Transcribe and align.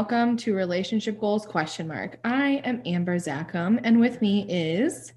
Welcome 0.00 0.38
to 0.38 0.54
Relationship 0.54 1.20
Goals 1.20 1.44
question 1.44 1.86
mark. 1.86 2.18
I 2.24 2.62
am 2.64 2.80
Amber 2.86 3.16
Zackham 3.18 3.78
and 3.84 4.00
with 4.00 4.22
me 4.22 4.46
is 4.48 5.12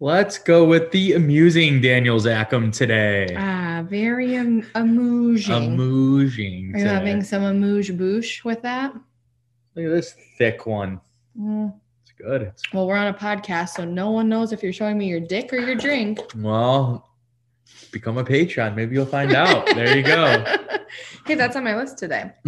Let's 0.00 0.38
go 0.38 0.64
with 0.64 0.90
the 0.92 1.12
amusing 1.12 1.82
Daniel 1.82 2.18
Zackham 2.18 2.72
today. 2.72 3.34
ah 3.36 3.84
very 3.86 4.34
am- 4.34 4.66
amusing. 4.76 5.74
Amusing. 5.74 6.72
Are 6.74 6.78
you 6.78 6.84
today. 6.84 6.88
having 6.94 7.22
some 7.22 7.42
amuse 7.42 7.90
bouche 7.90 8.42
with 8.44 8.62
that? 8.62 8.94
Look 9.74 9.84
at 9.84 9.90
this 9.90 10.14
thick 10.38 10.64
one. 10.64 11.02
Mm, 11.38 11.74
It's 12.04 12.12
good. 12.12 12.50
Well, 12.72 12.86
we're 12.86 12.96
on 12.96 13.08
a 13.08 13.12
podcast, 13.14 13.74
so 13.76 13.84
no 13.84 14.10
one 14.10 14.30
knows 14.30 14.52
if 14.54 14.62
you're 14.62 14.72
showing 14.72 14.96
me 14.96 15.06
your 15.06 15.20
dick 15.20 15.52
or 15.52 15.58
your 15.58 15.74
drink. 15.76 16.18
well, 16.38 17.10
become 17.94 18.18
a 18.18 18.24
Patreon. 18.24 18.74
Maybe 18.74 18.94
you'll 18.94 19.06
find 19.06 19.32
out. 19.34 19.64
there 19.66 19.96
you 19.96 20.02
go. 20.02 20.44
hey, 21.26 21.34
that's 21.36 21.56
on 21.56 21.64
my 21.64 21.74
list 21.76 21.96
today. 21.96 22.32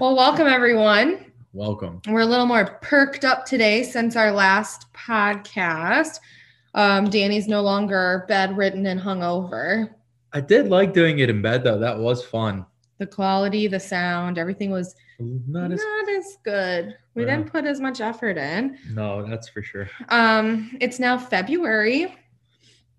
Well, 0.00 0.14
welcome 0.16 0.46
everyone. 0.46 1.32
Welcome. 1.54 2.02
We're 2.08 2.20
a 2.20 2.26
little 2.26 2.44
more 2.46 2.78
perked 2.82 3.24
up 3.24 3.46
today 3.46 3.82
since 3.84 4.16
our 4.16 4.32
last 4.32 4.92
podcast. 4.92 6.18
Um, 6.74 7.08
Danny's 7.08 7.46
no 7.48 7.62
longer 7.62 8.24
bedridden 8.28 8.84
and 8.86 9.00
hungover. 9.00 9.90
I 10.32 10.40
did 10.40 10.68
like 10.68 10.92
doing 10.92 11.20
it 11.20 11.30
in 11.30 11.40
bed 11.40 11.62
though. 11.64 11.78
That 11.78 11.96
was 11.98 12.24
fun. 12.24 12.66
The 12.98 13.06
quality, 13.06 13.68
the 13.68 13.78
sound, 13.80 14.36
everything 14.36 14.70
was 14.70 14.94
Not 15.20 15.70
as 15.72 15.80
not 15.80 16.08
as 16.10 16.36
good. 16.44 16.96
We 17.14 17.24
Yeah. 17.24 17.36
didn't 17.36 17.52
put 17.52 17.64
as 17.64 17.80
much 17.80 18.00
effort 18.00 18.36
in. 18.36 18.76
no, 18.92 19.24
that's 19.26 19.48
for 19.48 19.62
sure. 19.62 19.88
Um, 20.08 20.76
it's 20.80 20.98
now 20.98 21.16
February. 21.16 22.14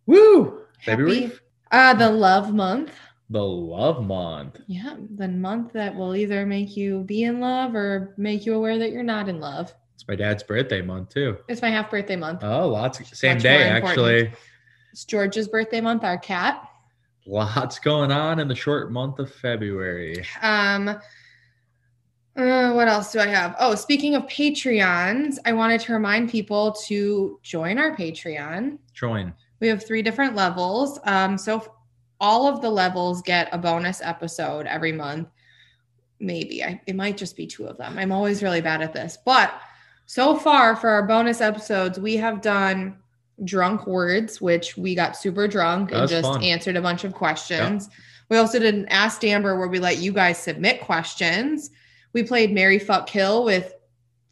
Woo! 0.06 0.62
February, 0.82 1.24
Happy, 1.24 1.36
uh, 1.72 1.94
the 1.94 2.10
love 2.10 2.54
month. 2.54 2.92
the 3.30 3.44
love 3.44 4.06
month. 4.06 4.60
Yeah, 4.68 4.96
the 5.16 5.28
month 5.28 5.74
that 5.74 5.96
will 5.96 6.16
either 6.16 6.46
make 6.46 6.78
you 6.78 7.04
be 7.04 7.24
in 7.24 7.40
love 7.40 7.76
or 7.76 8.14
make 8.18 8.46
you 8.46 8.54
aware 8.54 8.78
that 8.78 8.92
you're 8.92 9.04
not 9.04 9.28
in 9.30 9.40
love. 9.40 9.74
It's 9.96 10.08
my 10.08 10.16
dad's 10.16 10.44
birthday 10.44 10.82
month 10.82 11.10
too. 11.10 11.38
It's 11.48 11.62
my 11.62 11.70
half 11.70 11.90
birthday 11.90 12.16
month. 12.16 12.44
Oh, 12.44 12.68
lots. 12.68 13.18
Same 13.18 13.38
Much 13.38 13.44
day 13.44 13.64
actually. 13.64 14.32
It's 14.92 15.06
George's 15.06 15.48
birthday 15.48 15.82
month, 15.82 16.04
our 16.04 16.18
cat. 16.18 16.70
Lots 17.26 17.80
going 17.80 18.12
on 18.12 18.40
in 18.40 18.48
the 18.48 18.56
short 18.56 18.92
month 18.92 19.18
of 19.20 19.34
February. 19.34 20.24
Um, 20.42 20.90
uh, 20.90 22.72
what 22.74 22.88
else 22.88 23.12
do 23.12 23.20
I 23.20 23.28
have? 23.28 23.56
Oh, 23.60 23.74
speaking 23.76 24.16
of 24.16 24.24
Patreons, 24.28 25.38
I 25.46 25.54
wanted 25.54 25.82
to 25.82 25.94
remind 25.94 26.30
people 26.30 26.74
to 26.86 27.40
join 27.42 27.80
our 27.80 27.96
Patreon. 27.96 28.78
Join. 28.94 29.34
We 29.60 29.68
have 29.68 29.86
three 29.86 30.02
different 30.02 30.36
levels. 30.36 31.00
Um, 31.06 31.38
so 31.38 31.74
all 32.20 32.48
of 32.48 32.62
the 32.62 32.70
levels 32.70 33.22
get 33.22 33.50
a 33.52 33.58
bonus 33.58 34.02
episode 34.02 34.66
every 34.68 34.92
month. 34.92 35.28
Maybe 36.20 36.64
I, 36.64 36.82
it 36.88 36.96
might 36.96 37.18
just 37.18 37.36
be 37.36 37.48
two 37.48 37.68
of 37.68 37.78
them. 37.78 37.98
I'm 37.98 38.12
always 38.12 38.42
really 38.42 38.62
bad 38.62 38.82
at 38.82 38.94
this, 38.94 39.18
but 39.26 39.54
so 40.06 40.36
far 40.36 40.76
for 40.76 40.90
our 40.90 41.06
bonus 41.06 41.42
episodes, 41.42 42.00
we 42.00 42.16
have 42.18 42.42
done 42.42 42.98
drunk 43.44 43.86
words, 43.86 44.40
which 44.40 44.78
we 44.78 44.96
got 44.96 45.18
super 45.18 45.48
drunk 45.48 45.92
and 45.92 46.08
just 46.08 46.28
fun. 46.28 46.44
answered 46.44 46.78
a 46.78 46.82
bunch 46.82 47.04
of 47.04 47.14
questions. 47.14 47.90
We 48.30 48.38
also 48.38 48.60
did 48.60 48.74
an 48.74 48.88
Ask 48.88 49.24
Amber 49.24 49.58
where 49.58 49.68
we 49.68 49.80
let 49.80 49.98
you 49.98 50.14
guys 50.14 50.38
submit 50.38 50.82
questions. 50.82 51.70
We 52.14 52.24
played 52.24 52.54
Marry 52.54 52.80
Fuck 52.80 53.08
Kill 53.08 53.44
with 53.44 53.74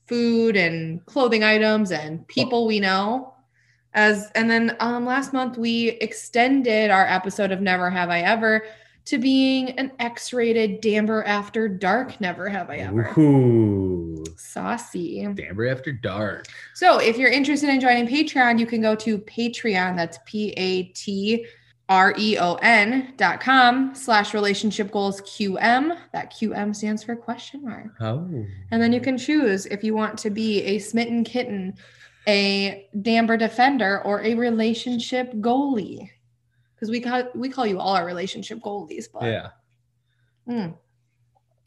food 0.07 0.55
and 0.55 1.05
clothing 1.05 1.44
items 1.44 1.91
and 1.91 2.27
people 2.27 2.66
we 2.66 2.79
know. 2.79 3.32
As 3.94 4.31
and 4.36 4.49
then 4.49 4.75
um 4.80 5.05
last 5.05 5.33
month 5.33 5.58
we 5.58 5.90
extended 6.01 6.91
our 6.91 7.06
episode 7.06 7.51
of 7.51 7.62
Never 7.62 7.90
Have 7.90 8.09
I 8.09 8.22
Ever 8.22 8.66
to 9.06 9.17
being 9.17 9.72
an 9.72 9.91
X-rated 10.00 10.81
Damber 10.81 11.23
After 11.25 11.67
Dark 11.67 12.22
Never 12.22 12.47
Have 12.47 12.69
I 12.69 12.78
Ever. 12.78 13.13
Ooh. 13.19 14.23
Saucy. 14.38 15.23
Damber 15.23 15.69
after 15.69 15.91
dark. 15.91 16.45
So 16.73 17.00
if 17.00 17.17
you're 17.17 17.29
interested 17.29 17.69
in 17.69 17.81
joining 17.81 18.07
Patreon, 18.07 18.59
you 18.59 18.66
can 18.66 18.81
go 18.81 18.95
to 18.95 19.17
Patreon. 19.19 19.96
That's 19.97 20.19
P-A-T 20.25 21.46
R-E-O-N 21.90 23.13
dot 23.17 23.41
com 23.41 23.94
slash 23.94 24.34
relationship 24.34 24.90
goals 24.91 25.22
QM. 25.22 25.97
That 26.13 26.34
QM 26.34 26.75
stands 26.75 27.03
for 27.03 27.16
question 27.16 27.63
mark. 27.66 27.88
Oh. 28.00 28.25
And 28.72 28.81
then 28.81 28.94
you 28.94 29.01
can 29.01 29.17
choose 29.17 29.66
if 29.66 29.84
you 29.84 29.94
want 29.94 30.17
to 30.19 30.29
be 30.29 30.63
a 30.63 30.79
smitten 30.79 31.23
kitten, 31.23 31.75
a 32.28 32.88
Damber 32.95 33.38
defender, 33.38 34.01
or 34.03 34.22
a 34.22 34.35
relationship 34.35 35.34
goalie. 35.35 36.09
Because 36.75 36.89
we 36.89 37.00
call 37.00 37.23
we 37.35 37.50
call 37.50 37.66
you 37.66 37.79
all 37.79 37.95
our 37.95 38.06
relationship 38.06 38.59
goalies, 38.59 39.06
but 39.11 39.23
Yeah. 39.23 39.47
Mm. 40.47 40.75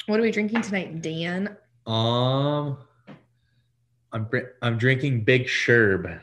what 0.07 0.19
are 0.21 0.23
we 0.23 0.31
drinking 0.31 0.63
tonight, 0.63 1.01
Dan? 1.03 1.57
Um 1.87 2.79
I'm 4.13 4.29
I'm 4.63 4.79
drinking 4.79 5.25
Big 5.25 5.47
Sherb. 5.47 6.21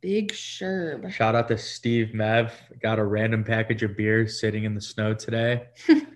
Big 0.00 0.32
Sherb. 0.32 1.10
Shout 1.12 1.34
out 1.34 1.48
to 1.48 1.58
Steve 1.58 2.12
Mev. 2.14 2.52
Got 2.82 2.98
a 2.98 3.04
random 3.04 3.44
package 3.44 3.82
of 3.82 3.96
beer 3.96 4.26
sitting 4.26 4.64
in 4.64 4.74
the 4.74 4.80
snow 4.80 5.14
today. 5.14 5.68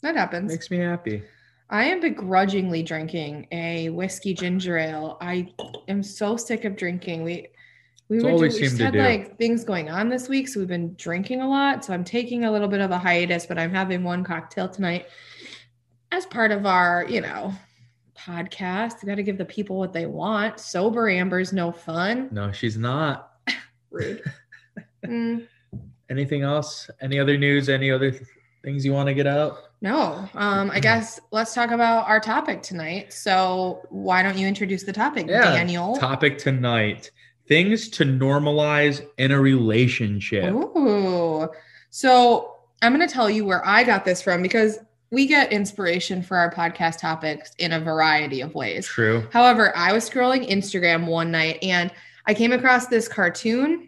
That 0.00 0.14
happens. 0.14 0.52
Makes 0.52 0.70
me 0.70 0.76
happy. 0.76 1.24
I 1.70 1.84
am 1.84 2.00
begrudgingly 2.00 2.82
drinking 2.82 3.46
a 3.52 3.90
whiskey 3.90 4.32
ginger 4.32 4.78
ale. 4.78 5.18
I 5.20 5.52
am 5.86 6.02
so 6.02 6.36
sick 6.36 6.64
of 6.64 6.76
drinking. 6.76 7.24
We 7.24 7.48
we, 8.08 8.22
were 8.22 8.36
we 8.36 8.48
just 8.48 8.78
to 8.78 8.84
had 8.84 8.94
like 8.94 9.36
things 9.36 9.64
going 9.64 9.90
on 9.90 10.08
this 10.08 10.30
week, 10.30 10.48
so 10.48 10.60
we've 10.60 10.68
been 10.68 10.94
drinking 10.94 11.42
a 11.42 11.48
lot. 11.48 11.84
So 11.84 11.92
I'm 11.92 12.04
taking 12.04 12.44
a 12.44 12.50
little 12.50 12.68
bit 12.68 12.80
of 12.80 12.90
a 12.90 12.98
hiatus, 12.98 13.44
but 13.44 13.58
I'm 13.58 13.72
having 13.72 14.02
one 14.02 14.24
cocktail 14.24 14.66
tonight 14.66 15.08
as 16.10 16.24
part 16.24 16.50
of 16.50 16.64
our, 16.64 17.04
you 17.06 17.20
know, 17.20 17.52
podcast. 18.16 19.02
We 19.02 19.08
got 19.08 19.16
to 19.16 19.22
give 19.22 19.36
the 19.36 19.44
people 19.44 19.76
what 19.76 19.92
they 19.92 20.06
want. 20.06 20.58
Sober 20.58 21.10
Amber's 21.10 21.52
no 21.52 21.70
fun. 21.70 22.30
No, 22.32 22.50
she's 22.50 22.78
not. 22.78 23.32
Rude. 23.90 24.22
Mm, 25.06 25.46
Anything 26.10 26.42
else? 26.42 26.90
Any 27.00 27.20
other 27.20 27.38
news? 27.38 27.68
Any 27.68 27.90
other 27.90 28.10
th- 28.10 28.24
things 28.64 28.84
you 28.84 28.92
want 28.92 29.06
to 29.06 29.14
get 29.14 29.28
out? 29.28 29.67
No. 29.80 30.28
Um, 30.34 30.70
I 30.70 30.80
guess 30.80 31.20
let's 31.30 31.54
talk 31.54 31.70
about 31.70 32.08
our 32.08 32.20
topic 32.20 32.62
tonight. 32.62 33.12
So 33.12 33.82
why 33.90 34.22
don't 34.22 34.36
you 34.36 34.46
introduce 34.46 34.82
the 34.82 34.92
topic, 34.92 35.26
Yeah, 35.28 35.52
Daniel? 35.52 35.96
Topic 35.96 36.38
tonight. 36.38 37.10
Things 37.46 37.88
to 37.90 38.04
normalize 38.04 39.06
in 39.18 39.30
a 39.30 39.40
relationship. 39.40 40.52
Ooh. 40.52 41.48
So 41.90 42.56
I'm 42.82 42.94
going 42.94 43.06
to 43.06 43.12
tell 43.12 43.30
you 43.30 43.44
where 43.44 43.66
I 43.66 43.84
got 43.84 44.04
this 44.04 44.20
from 44.20 44.42
because 44.42 44.78
we 45.10 45.26
get 45.26 45.52
inspiration 45.52 46.22
for 46.22 46.36
our 46.36 46.52
podcast 46.52 46.98
topics 46.98 47.52
in 47.58 47.72
a 47.72 47.80
variety 47.80 48.40
of 48.42 48.54
ways. 48.54 48.86
True. 48.86 49.26
However, 49.32 49.74
I 49.76 49.92
was 49.92 50.08
scrolling 50.08 50.48
Instagram 50.48 51.06
one 51.06 51.30
night 51.30 51.58
and 51.62 51.90
I 52.26 52.34
came 52.34 52.52
across 52.52 52.88
this 52.88 53.08
cartoon. 53.08 53.87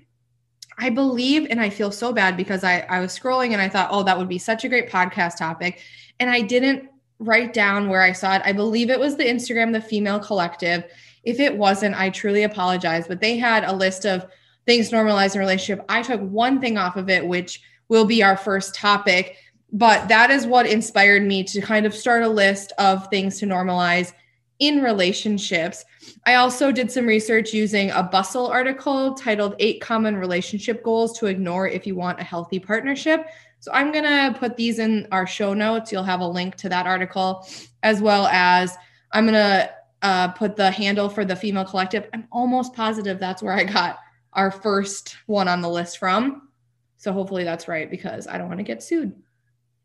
I 0.80 0.88
believe, 0.88 1.46
and 1.50 1.60
I 1.60 1.68
feel 1.68 1.92
so 1.92 2.10
bad 2.10 2.38
because 2.38 2.64
I, 2.64 2.80
I 2.88 3.00
was 3.00 3.16
scrolling 3.16 3.52
and 3.52 3.60
I 3.60 3.68
thought, 3.68 3.91
oh, 3.92 4.02
that 4.04 4.16
would 4.16 4.28
be 4.28 4.38
such 4.38 4.64
a 4.64 4.68
great 4.68 4.88
podcast 4.88 5.36
topic. 5.36 5.80
And 6.18 6.30
I 6.30 6.41
didn't 6.41 6.88
write 7.18 7.52
down 7.52 7.91
where 7.91 8.00
I 8.00 8.12
saw 8.12 8.36
it. 8.36 8.42
I 8.46 8.52
believe 8.52 8.88
it 8.88 8.98
was 8.98 9.16
the 9.16 9.24
Instagram, 9.24 9.72
the 9.72 9.80
Female 9.82 10.19
Collective. 10.19 10.84
If 11.22 11.38
it 11.38 11.54
wasn't, 11.54 12.00
I 12.00 12.08
truly 12.08 12.44
apologize. 12.44 13.06
But 13.06 13.20
they 13.20 13.36
had 13.36 13.62
a 13.64 13.74
list 13.74 14.06
of 14.06 14.26
things 14.64 14.88
to 14.88 14.96
normalize 14.96 15.34
in 15.34 15.40
relationship. 15.40 15.84
I 15.90 16.00
took 16.00 16.22
one 16.22 16.60
thing 16.60 16.78
off 16.78 16.96
of 16.96 17.10
it, 17.10 17.26
which 17.26 17.60
will 17.88 18.06
be 18.06 18.22
our 18.22 18.38
first 18.38 18.74
topic. 18.74 19.36
But 19.72 20.08
that 20.08 20.30
is 20.30 20.46
what 20.46 20.66
inspired 20.66 21.22
me 21.22 21.44
to 21.44 21.60
kind 21.60 21.84
of 21.84 21.94
start 21.94 22.22
a 22.22 22.28
list 22.28 22.72
of 22.78 23.06
things 23.08 23.38
to 23.40 23.46
normalize 23.46 24.12
in 24.60 24.82
relationships. 24.82 25.84
I 26.26 26.37
also 26.37 26.70
did 26.70 26.90
some 26.90 27.06
research 27.06 27.52
using 27.52 27.90
a 27.90 28.02
Bustle 28.02 28.46
article 28.46 29.14
titled 29.14 29.56
Eight 29.58 29.81
Common 29.81 30.17
Relationship 30.17 30.84
Goals 30.84 31.19
to 31.19 31.26
Ignore 31.26 31.69
If 31.69 31.87
You 31.87 31.96
Want 31.96 32.20
a 32.20 32.25
Healthy 32.25 32.61
Partnership. 32.61 33.26
So 33.58 33.70
I'm 33.73 33.90
going 33.90 34.05
to 34.05 34.38
put 34.38 34.56
these 34.56 34.79
in 34.79 35.08
our 35.12 35.26
show 35.26 35.52
notes. 35.52 35.90
You'll 35.90 36.02
have 36.05 36.20
a 36.20 36.26
link 36.26 36.56
to 36.56 36.69
that 36.69 36.87
article, 36.87 37.46
as 37.82 38.00
well 38.00 38.26
as 38.29 38.76
I'm 39.12 39.25
going 39.25 39.34
to 39.34 39.70
uh, 40.02 40.29
put 40.29 40.56
the 40.56 40.70
handle 40.70 41.08
for 41.08 41.25
the 41.25 41.37
female 41.37 41.64
collective. 41.64 42.08
I'm 42.14 42.26
almost 42.31 42.75
positive 42.75 43.19
that's 43.19 43.43
where 43.43 43.52
I 43.52 43.64
got 43.64 43.99
our 44.32 44.50
first 44.50 45.17
one 45.26 45.49
on 45.49 45.61
the 45.61 45.69
list 45.69 45.99
from. 45.99 46.49
So 46.96 47.12
hopefully 47.12 47.44
that's 47.44 47.67
right 47.67 47.90
because 47.90 48.26
I 48.26 48.38
don't 48.38 48.49
want 48.49 48.58
to 48.58 48.64
get 48.64 48.82
sued. 48.82 49.14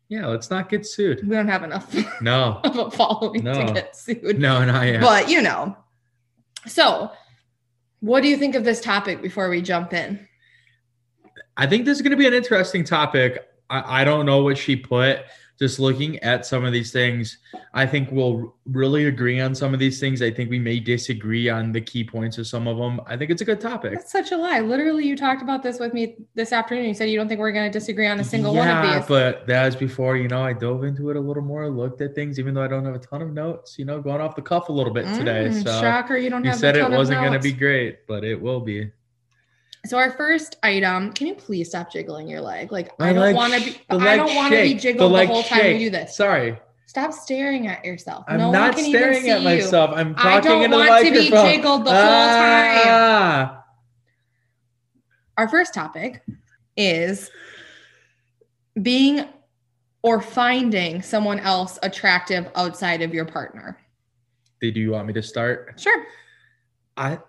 Yeah, 0.08 0.28
let's 0.28 0.50
not 0.52 0.70
get 0.70 0.86
sued. 0.86 1.28
We 1.28 1.36
don't 1.36 1.48
have 1.48 1.64
enough 1.64 1.94
No. 2.22 2.60
of 2.64 2.78
a 2.78 2.92
following 2.92 3.44
to 3.44 3.66
No. 3.66 3.74
get 3.74 3.96
sued. 3.96 4.40
No, 4.40 4.64
not 4.64 4.86
yet. 4.86 5.02
But 5.02 5.30
you 5.30 5.42
know. 5.42 5.76
So, 6.68 7.12
what 8.02 8.22
do 8.22 8.28
you 8.30 8.38
think 8.38 8.56
of 8.56 8.64
this 8.64 8.82
topic 8.82 9.22
before 9.22 9.50
we 9.50 9.62
jump 9.62 9.94
in? 9.94 10.28
I 11.58 11.66
think 11.68 11.86
this 11.86 11.98
is 11.98 12.02
going 12.02 12.12
to 12.12 12.18
be 12.18 12.28
an 12.28 12.34
interesting 12.34 12.84
topic. 12.84 13.48
I, 13.70 14.02
I 14.02 14.04
don't 14.04 14.26
know 14.26 14.44
what 14.44 14.58
she 14.58 14.76
put, 14.76 15.20
just 15.58 15.80
looking 15.80 16.20
at 16.20 16.46
some 16.46 16.66
of 16.66 16.74
these 16.74 16.92
things, 16.92 17.38
I 17.74 17.86
think 17.86 18.10
we'll 18.12 18.54
really 18.66 19.06
agree 19.06 19.40
on 19.40 19.56
some 19.56 19.74
of 19.74 19.80
these 19.80 20.00
things. 20.02 20.22
I 20.22 20.30
think 20.30 20.50
we 20.50 20.60
may 20.60 20.80
disagree 20.82 21.48
on 21.50 21.72
the 21.72 21.80
key 21.80 22.04
points 22.04 22.38
of 22.38 22.46
some 22.46 22.68
of 22.68 22.78
them. 22.78 23.00
I 23.06 23.16
think 23.16 23.32
it's 23.32 23.42
a 23.42 23.46
good 23.46 23.62
topic. 23.62 23.94
That's 23.94 24.12
such 24.12 24.32
a 24.32 24.38
lie. 24.38 24.60
Literally, 24.60 25.06
you 25.06 25.16
talked 25.16 25.42
about 25.42 25.64
this 25.64 25.80
with 25.80 25.94
me 25.94 26.18
this 26.34 26.52
afternoon. 26.52 26.86
You 26.86 26.94
said 26.94 27.10
you 27.10 27.18
don't 27.18 27.28
think 27.30 27.40
we're 27.40 27.54
going 27.54 27.72
to 27.72 27.80
disagree 27.80 28.08
on 28.08 28.20
a 28.20 28.24
single 28.24 28.54
one 28.54 28.68
of 28.68 28.84
Yeah, 28.84 29.00
these. 29.00 29.08
but 29.08 29.48
that 29.48 29.66
was 29.66 29.76
before, 29.78 30.18
you 30.18 30.28
know, 30.28 30.44
I 30.44 30.52
dove 30.54 30.84
into 30.84 31.10
it 31.10 31.16
a 31.16 31.22
little 31.22 31.44
more, 31.44 31.70
looked 31.70 32.02
at 32.02 32.16
things, 32.16 32.38
even 32.38 32.54
though 32.54 32.64
I 32.64 32.68
don't 32.68 32.84
have 32.84 32.96
a 32.96 33.00
ton 33.00 33.22
of 33.22 33.32
notes, 33.32 33.80
you 33.80 33.86
know, 33.86 34.02
going 34.02 34.20
off 34.20 34.36
the 34.36 34.42
cuff 34.42 34.68
a 34.70 34.74
little 34.74 34.94
bit 34.94 35.06
today. 35.16 35.48
Mm, 35.50 35.64
So 35.64 35.80
shocker, 35.82 36.18
you 36.18 36.30
don't 36.30 36.44
you 36.44 36.50
have. 36.50 36.60
said 36.60 36.76
a 36.76 36.80
it 36.80 36.86
of 36.88 36.92
wasn't 36.94 37.22
going 37.22 37.34
to 37.34 37.40
be 37.40 37.54
great, 37.54 38.06
but 38.08 38.24
it 38.26 38.40
will 38.42 38.60
be. 38.60 38.92
So 39.86 39.98
our 39.98 40.12
first 40.12 40.58
item. 40.64 41.14
Can 41.14 41.28
you 41.28 41.36
please 41.36 41.70
stop 41.70 41.92
jiggling 41.92 42.28
your 42.28 42.42
leg? 42.42 42.72
Like 42.72 42.98
My 43.00 43.10
I 43.10 43.14
don't 43.14 43.36
want 43.36 43.54
to 43.54 43.60
be. 43.64 43.72
the 43.72 43.80
I 43.90 43.96
leg 43.96 44.18
don't 44.18 44.36
want 44.36 44.54
to 44.54 44.62
be 44.62 44.74
the 44.74 44.80
jiggled 44.80 45.12
the, 45.12 45.14
leg 45.14 45.28
whole 45.28 45.44
time 45.44 45.60
shake. 45.60 45.78
we 45.78 45.84
do 45.86 45.90
this. 45.92 46.16
Sorry. 46.16 46.58
Stop 46.88 47.14
staring 47.14 47.68
at 47.68 47.84
yourself. 47.84 48.26
I'm 48.28 48.38
no 48.38 48.46
one 48.50 48.54
not 48.54 48.76
can 48.76 48.86
staring 48.86 49.18
even 49.26 49.32
at 49.32 49.40
you. 49.40 49.46
myself. 49.46 49.92
I'm 49.94 50.16
I 50.18 50.40
talking 50.40 50.70
don't 50.70 50.88
want 50.88 51.06
to 51.06 51.12
be 51.12 51.30
jiggled 51.30 51.86
the 51.86 51.92
whole 51.92 52.00
time. 52.00 52.82
Ah. 52.88 53.64
Our 55.38 55.50
first 55.50 55.74
topic 55.74 56.24
is 56.78 57.30
being 58.82 59.26
or 60.04 60.22
finding 60.22 61.02
someone 61.02 61.40
else 61.40 61.78
attractive 61.84 62.50
outside 62.56 63.02
of 63.02 63.14
your 63.14 63.26
partner. 63.26 63.78
Did 64.62 64.78
you 64.78 64.92
want 64.92 65.08
me 65.08 65.14
to 65.14 65.24
start? 65.24 65.74
Sure. 65.78 66.06
I 66.96 67.20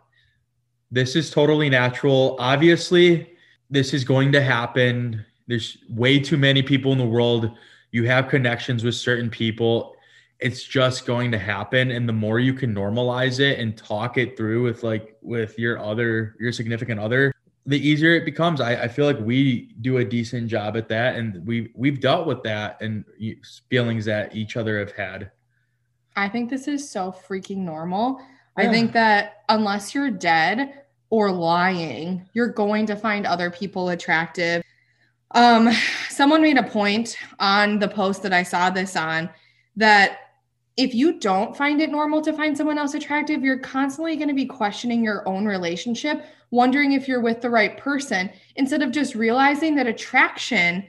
this 0.91 1.17
is 1.17 1.31
totally 1.31 1.69
natural. 1.69 2.37
Obviously, 2.38 3.33
this 3.71 3.93
is 3.93 4.05
going 4.05 4.33
to 4.33 4.41
happen. 4.41 5.25
There's 5.47 5.79
way 5.88 6.19
too 6.19 6.37
many 6.37 6.62
people 6.62 6.93
in 6.93 6.99
the 6.99 7.06
world. 7.06 7.50
You 7.91 8.05
have 8.05 8.29
connections 8.29 8.85
with 8.85 8.94
certain 8.94 9.31
people. 9.31 9.94
It's 10.38 10.62
just 10.62 11.06
going 11.06 11.33
to 11.33 11.38
happen. 11.38 11.91
And 11.91 12.09
the 12.09 12.12
more 12.12 12.38
you 12.38 12.53
can 12.53 12.75
normalize 12.75 13.41
it 13.41 13.59
and 13.59 13.77
talk 13.77 14.19
it 14.19 14.37
through 14.37 14.62
with 14.62 14.83
like 14.83 15.17
with 15.23 15.59
your 15.59 15.79
other, 15.79 16.37
your 16.38 16.53
significant 16.53 17.00
other, 17.00 17.32
the 17.65 17.79
easier 17.79 18.15
it 18.15 18.25
becomes. 18.25 18.61
I, 18.61 18.82
I 18.82 18.89
feel 18.89 19.06
like 19.06 19.19
we 19.19 19.75
do 19.81 19.97
a 19.97 20.05
decent 20.05 20.49
job 20.49 20.77
at 20.77 20.89
that. 20.89 21.17
And 21.17 21.44
we 21.47 21.73
we've 21.75 22.00
dealt 22.00 22.27
with 22.27 22.43
that 22.44 22.81
and 22.81 23.05
feelings 23.71 24.05
that 24.05 24.37
each 24.37 24.56
other 24.56 24.79
have 24.79 24.93
had. 24.93 25.32
I 26.17 26.29
think 26.29 26.49
this 26.49 26.69
is 26.69 26.89
so 26.89 27.12
freaking 27.12 27.59
normal. 27.59 28.21
I 28.56 28.69
think 28.69 28.93
that 28.93 29.43
unless 29.49 29.94
you're 29.94 30.11
dead 30.11 30.82
or 31.11 31.31
lying, 31.31 32.29
you're 32.32 32.49
going 32.49 32.87
to 32.87 32.97
find 32.97 33.26
other 33.26 33.50
people 33.50 33.91
attractive. 33.91 34.62
Um, 35.32 35.70
someone 36.08 36.43
made 36.43 36.56
a 36.56 36.62
point 36.62 37.17
on 37.38 37.79
the 37.79 37.88
post 37.88 38.23
that 38.23 38.32
I 38.32 38.43
saw 38.43 38.70
this 38.70 38.97
on 38.97 39.29
that 39.76 40.19
if 40.76 40.94
you 40.94 41.19
don't 41.19 41.56
find 41.56 41.81
it 41.81 41.91
normal 41.91 42.20
to 42.23 42.32
find 42.32 42.56
someone 42.56 42.79
else 42.79 42.94
attractive, 42.94 43.43
you're 43.43 43.58
constantly 43.58 44.17
going 44.17 44.29
to 44.29 44.35
be 44.35 44.47
questioning 44.47 45.03
your 45.03 45.26
own 45.29 45.47
relationship, 45.47 46.25
wondering 46.50 46.93
if 46.93 47.08
you're 47.08 47.20
with 47.20 47.41
the 47.41 47.50
right 47.50 47.76
person, 47.76 48.31
instead 48.56 48.82
of 48.82 48.91
just 48.91 49.14
realizing 49.14 49.75
that 49.76 49.87
attraction 49.87 50.87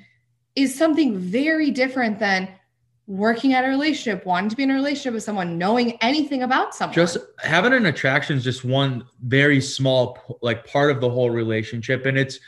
is 0.55 0.75
something 0.75 1.17
very 1.17 1.71
different 1.71 2.19
than 2.19 2.49
working 3.07 3.53
at 3.53 3.63
a 3.63 3.67
relationship, 3.69 4.25
wanting 4.25 4.49
to 4.49 4.55
be 4.55 4.63
in 4.63 4.71
a 4.71 4.73
relationship 4.73 5.13
with 5.13 5.23
someone, 5.23 5.57
knowing 5.57 5.97
anything 6.01 6.43
about 6.43 6.75
someone. 6.75 6.93
just 6.93 7.17
having 7.39 7.73
an 7.73 7.85
attraction 7.85 8.37
is 8.37 8.43
just 8.43 8.65
one 8.65 9.05
very 9.23 9.61
small 9.61 10.37
like 10.41 10.67
part 10.67 10.91
of 10.91 10.99
the 11.01 11.09
whole 11.09 11.29
relationship 11.29 12.05
and 12.05 12.17
it's 12.17 12.39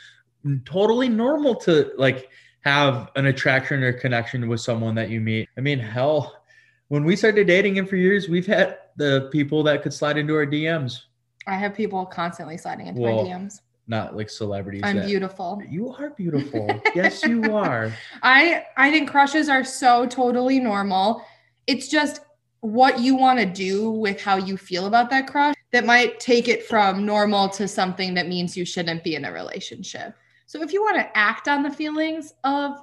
totally 0.64 1.08
normal 1.08 1.54
to 1.54 1.90
like 1.96 2.28
have 2.60 3.10
an 3.16 3.26
attraction 3.26 3.82
or 3.82 3.92
connection 3.92 4.48
with 4.48 4.60
someone 4.60 4.94
that 4.94 5.10
you 5.10 5.20
meet 5.20 5.48
i 5.56 5.60
mean 5.60 5.78
hell 5.78 6.42
when 6.88 7.04
we 7.04 7.14
started 7.16 7.46
dating 7.46 7.78
and 7.78 7.88
for 7.88 7.96
years 7.96 8.28
we've 8.28 8.46
had 8.46 8.78
the 8.96 9.28
people 9.32 9.62
that 9.62 9.82
could 9.82 9.92
slide 9.92 10.16
into 10.18 10.34
our 10.34 10.46
dms 10.46 11.02
I 11.46 11.56
have 11.56 11.74
people 11.74 12.06
constantly 12.06 12.56
sliding 12.56 12.86
into 12.86 13.00
Well, 13.00 13.24
my 13.24 13.30
DMs. 13.30 13.60
Not 13.90 14.16
like 14.16 14.30
celebrities 14.30 14.82
I'm 14.84 14.96
that- 14.96 15.06
beautiful. 15.06 15.60
you 15.68 15.90
are 15.90 16.10
beautiful 16.10 16.80
yes 16.94 17.22
you 17.24 17.54
are 17.54 17.92
I 18.22 18.64
I 18.76 18.90
think 18.90 19.10
crushes 19.10 19.48
are 19.50 19.64
so 19.64 20.06
totally 20.06 20.60
normal. 20.60 21.22
It's 21.66 21.88
just 21.88 22.20
what 22.60 23.00
you 23.00 23.16
want 23.16 23.38
to 23.40 23.46
do 23.46 23.90
with 23.90 24.20
how 24.20 24.36
you 24.36 24.56
feel 24.56 24.86
about 24.86 25.10
that 25.10 25.26
crush 25.26 25.54
that 25.72 25.84
might 25.84 26.20
take 26.20 26.46
it 26.48 26.64
from 26.66 27.04
normal 27.04 27.48
to 27.48 27.66
something 27.66 28.14
that 28.14 28.28
means 28.28 28.56
you 28.56 28.64
shouldn't 28.64 29.02
be 29.02 29.14
in 29.14 29.24
a 29.24 29.32
relationship. 29.32 30.14
So 30.46 30.62
if 30.62 30.72
you 30.72 30.82
want 30.82 30.96
to 30.96 31.16
act 31.16 31.48
on 31.48 31.62
the 31.62 31.70
feelings 31.70 32.34
of 32.44 32.76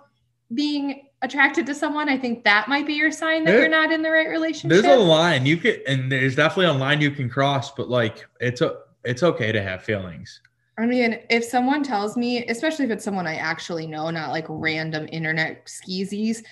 being 0.54 1.04
attracted 1.22 1.66
to 1.68 1.76
someone, 1.76 2.10
I 2.10 2.18
think 2.18 2.44
that 2.46 2.68
might 2.70 2.88
be 2.88 2.94
your 2.94 3.12
sign 3.12 3.44
that 3.44 3.52
There- 3.52 3.62
you're 3.62 3.70
not 3.70 3.92
in 3.92 4.02
the 4.02 4.10
right 4.12 4.30
relationship. 4.30 4.82
there's 4.84 4.94
a 5.00 5.00
line 5.00 5.46
you 5.46 5.58
could 5.58 5.82
and 5.88 6.12
there's 6.12 6.36
definitely 6.36 6.68
a 6.76 6.80
line 6.80 7.02
you 7.02 7.12
can 7.12 7.30
cross 7.30 7.72
but 7.72 7.90
like 7.90 8.26
it's 8.40 8.62
a 8.62 8.78
it's 9.04 9.24
okay 9.24 9.52
to 9.52 9.62
have 9.62 9.84
feelings 9.84 10.42
I 10.80 10.86
mean, 10.86 11.20
if 11.30 11.44
someone 11.44 11.82
tells 11.82 12.16
me, 12.16 12.46
especially 12.48 12.86
if 12.86 12.92
it's 12.92 13.04
someone 13.04 13.26
I 13.26 13.36
actually 13.36 13.88
know, 13.88 14.10
not 14.12 14.32
like 14.32 14.46
random 14.48 15.08
internet 15.12 15.66
skeezies, 15.66 16.44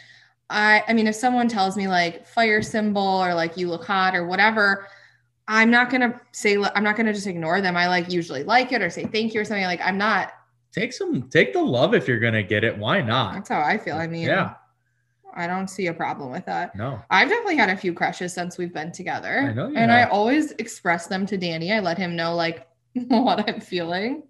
I 0.50 0.83
I 0.88 0.94
mean, 0.94 1.07
if 1.07 1.16
someone 1.16 1.48
tells 1.48 1.77
me 1.77 1.88
like 1.88 2.25
fire 2.25 2.62
symbol 2.62 3.01
or 3.01 3.33
like 3.33 3.56
you 3.57 3.69
look 3.69 3.86
hot 3.86 4.16
or 4.16 4.25
whatever, 4.25 4.88
I'm 5.48 5.69
not 5.69 5.89
gonna 5.92 6.19
say 6.31 6.57
I'm 6.57 6.83
not 6.83 6.98
gonna 6.98 7.13
just 7.13 7.27
ignore 7.27 7.62
them. 7.62 7.77
I 7.77 7.88
like 7.88 8.12
usually 8.12 8.44
like 8.44 8.72
it 8.72 8.81
or 8.81 8.89
say 8.89 9.06
thank 9.06 9.33
you 9.33 9.42
or 9.42 9.45
something. 9.45 9.66
Like 9.66 9.81
I'm 9.81 9.98
not. 9.98 10.33
take 10.72 10.92
some 10.92 11.30
take 11.30 11.54
the 11.54 11.62
love 11.62 11.94
if 11.94 12.07
you're 12.07 12.19
gonna 12.19 12.44
get 12.44 12.63
it 12.63 12.77
why 12.77 13.01
not 13.01 13.33
That's 13.33 13.50
how 13.50 13.62
I 13.62 13.77
feel. 13.77 13.95
I 13.95 14.07
mean, 14.07 14.27
yeah 14.27 14.56
I 15.38 15.48
don't 15.48 15.68
see 15.68 15.88
a 15.88 15.94
problem 15.94 16.31
with 16.31 16.45
that. 16.45 16.75
no 16.75 17.00
I've 17.10 17.30
definitely 17.30 17.57
had 17.57 17.69
a 17.69 17.77
few 17.77 17.94
crushes 17.94 18.33
since 18.33 18.57
we've 18.57 18.74
been 18.74 18.92
together, 18.92 19.50
I 19.51 19.54
know 19.54 19.68
you 19.68 19.77
and 19.77 19.92
I 19.92 20.06
always 20.06 20.51
express 20.54 21.07
them 21.07 21.25
to 21.27 21.38
Danny. 21.38 21.72
I 21.74 21.80
let 21.80 21.98
him 21.98 22.16
know 22.16 22.36
like 22.36 22.68
what 23.08 23.48
I'm 23.48 23.60
feeling. 23.62 24.24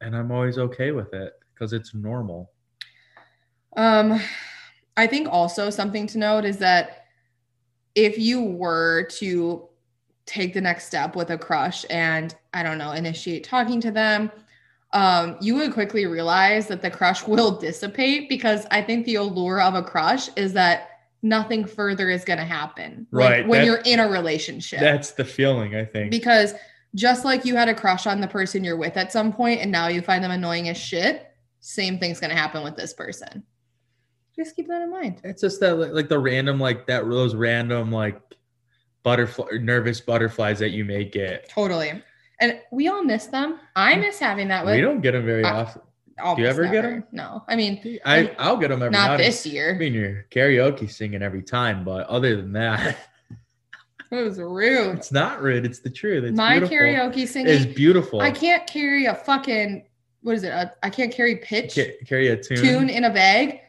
and 0.00 0.14
i'm 0.16 0.30
always 0.30 0.58
okay 0.58 0.90
with 0.90 1.12
it 1.14 1.32
because 1.54 1.72
it's 1.72 1.94
normal. 1.94 2.50
Um, 3.76 4.20
I 4.96 5.06
think 5.06 5.28
also 5.30 5.70
something 5.70 6.06
to 6.08 6.18
note 6.18 6.44
is 6.44 6.58
that 6.58 7.04
if 7.94 8.18
you 8.18 8.42
were 8.42 9.04
to 9.18 9.68
take 10.26 10.52
the 10.54 10.60
next 10.60 10.86
step 10.86 11.14
with 11.16 11.30
a 11.30 11.38
crush 11.38 11.84
and 11.88 12.34
I 12.52 12.62
don't 12.62 12.78
know, 12.78 12.92
initiate 12.92 13.44
talking 13.44 13.80
to 13.82 13.90
them, 13.90 14.30
um, 14.92 15.36
you 15.40 15.54
would 15.56 15.72
quickly 15.72 16.06
realize 16.06 16.66
that 16.68 16.82
the 16.82 16.90
crush 16.90 17.26
will 17.28 17.58
dissipate 17.58 18.28
because 18.28 18.66
I 18.70 18.82
think 18.82 19.06
the 19.06 19.16
allure 19.16 19.60
of 19.60 19.74
a 19.74 19.82
crush 19.82 20.28
is 20.36 20.52
that 20.54 20.90
nothing 21.22 21.64
further 21.66 22.10
is 22.10 22.24
going 22.24 22.38
to 22.38 22.44
happen. 22.44 23.06
When- 23.10 23.30
Right, 23.30 23.48
when 23.48 23.60
that- 23.60 23.66
you're 23.66 23.82
in 23.84 23.98
a 24.00 24.08
relationship. 24.08 24.80
That's 24.80 25.12
the 25.12 25.24
feeling 25.24 25.74
i 25.74 25.84
think. 25.84 26.10
Because 26.10 26.54
just 26.96 27.24
like 27.24 27.44
you 27.44 27.54
had 27.54 27.68
a 27.68 27.74
crush 27.74 28.08
on 28.08 28.20
the 28.20 28.26
person 28.26 28.64
you're 28.64 28.76
with 28.76 28.96
at 28.96 29.12
some 29.12 29.32
point 29.32 29.60
and 29.60 29.70
now 29.70 29.86
you 29.86 30.02
find 30.02 30.24
them 30.24 30.32
annoying 30.32 30.68
as 30.68 30.76
shit 30.76 31.26
same 31.66 31.98
thing's 31.98 32.20
going 32.20 32.30
to 32.30 32.36
happen 32.36 32.62
with 32.62 32.76
this 32.76 32.92
person. 32.92 33.42
Just 34.36 34.54
keep 34.54 34.68
that 34.68 34.82
in 34.82 34.90
mind. 34.90 35.20
It's 35.24 35.40
just 35.40 35.58
that 35.60 35.74
like, 35.74 36.08
the 36.08 36.18
random 36.18 36.60
like 36.60 36.86
that 36.86 37.08
those 37.08 37.34
random 37.34 37.90
like 37.90 38.20
butterfly 39.02 39.46
nervous 39.60 40.00
butterflies 40.00 40.60
that 40.60 40.70
you 40.70 40.84
may 40.84 41.04
get. 41.04 41.48
Totally. 41.48 42.02
And 42.38 42.60
we 42.70 42.86
all 42.86 43.02
miss 43.02 43.26
them. 43.26 43.58
I 43.74 43.94
mm. 43.94 44.02
miss 44.02 44.20
having 44.20 44.46
that 44.48 44.64
with 44.64 44.76
we 44.76 44.80
don't 44.80 45.00
get 45.00 45.12
them 45.12 45.26
very 45.26 45.44
I- 45.44 45.60
often. 45.60 45.82
Almost 46.18 46.36
do 46.36 46.42
you 46.44 46.48
ever 46.48 46.66
get 46.68 46.82
them? 46.82 47.04
no. 47.12 47.44
I 47.46 47.56
mean 47.56 47.98
i 48.06 48.34
i'll 48.38 48.56
get 48.56 48.68
them 48.68 48.80
every 48.80 48.90
not 48.92 49.18
this 49.18 49.46
I 49.46 49.50
year 49.50 49.74
mean 49.74 49.92
you're 49.92 50.24
karaoke 50.30 50.90
singing 50.90 51.20
every 51.20 51.42
time 51.42 51.84
but 51.84 52.06
other 52.06 52.36
than 52.36 52.52
that 52.52 52.96
it 54.10 54.22
was 54.22 54.38
rude 54.38 54.98
it's 54.98 55.12
not 55.12 55.42
rude. 55.42 55.64
It's 55.66 55.80
the 55.80 55.90
truth. 55.90 56.24
It's 56.24 56.36
my 56.36 56.58
beautiful. 56.58 56.76
karaoke 56.76 57.26
singing 57.26 57.52
is 57.52 57.66
beautiful. 57.66 58.20
I 58.20 58.30
can't 58.30 58.66
carry 58.66 59.06
a 59.06 59.14
fucking 59.14 59.86
what 60.22 60.34
is 60.36 60.44
it? 60.44 60.52
I 60.52 60.70
I 60.82 60.90
can't 60.90 61.12
carry 61.12 61.36
pitch? 61.36 61.74
Ca- 61.74 61.96
carry 62.06 62.28
a 62.28 62.36
tune, 62.36 62.56
tune 62.58 62.90
in 62.90 63.04
a 63.04 63.10
bag? 63.10 63.60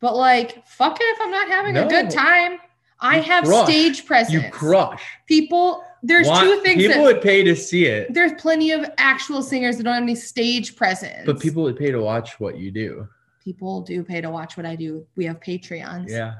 But 0.00 0.16
like 0.16 0.66
fuck 0.66 0.96
it 1.00 1.04
if 1.04 1.18
i'm 1.20 1.30
not 1.30 1.48
having 1.48 1.76
a 1.76 1.86
good 1.88 2.10
time. 2.10 2.58
I 3.02 3.16
You 3.16 3.22
have 3.22 3.44
crush. 3.44 3.66
stage 3.66 4.04
presence. 4.06 4.44
you 4.44 4.50
crush. 4.50 5.02
People 5.26 5.82
there's 6.02 6.26
Want- 6.26 6.40
two 6.42 6.60
things 6.62 6.82
people 6.82 6.96
that 7.04 7.14
would 7.14 7.22
pay 7.22 7.42
to 7.44 7.54
see 7.54 7.86
it. 7.86 8.12
there's 8.14 8.32
plenty 8.40 8.70
of 8.72 8.86
actual 8.98 9.42
singers 9.42 9.76
that 9.76 9.82
don't 9.84 9.94
have 9.94 10.02
any 10.02 10.14
stage 10.14 10.76
presence. 10.76 11.24
But 11.26 11.40
people 11.40 11.62
would 11.62 11.76
pay 11.76 11.90
to 11.90 12.00
watch 12.00 12.38
what 12.40 12.58
you 12.58 12.70
do. 12.70 13.06
People 13.44 13.80
do 13.82 14.02
pay 14.04 14.20
to 14.20 14.30
watch 14.30 14.56
what 14.56 14.66
i 14.66 14.76
do. 14.76 15.06
We 15.16 15.24
have 15.26 15.40
patreons. 15.40 16.08
Yeah 16.10 16.34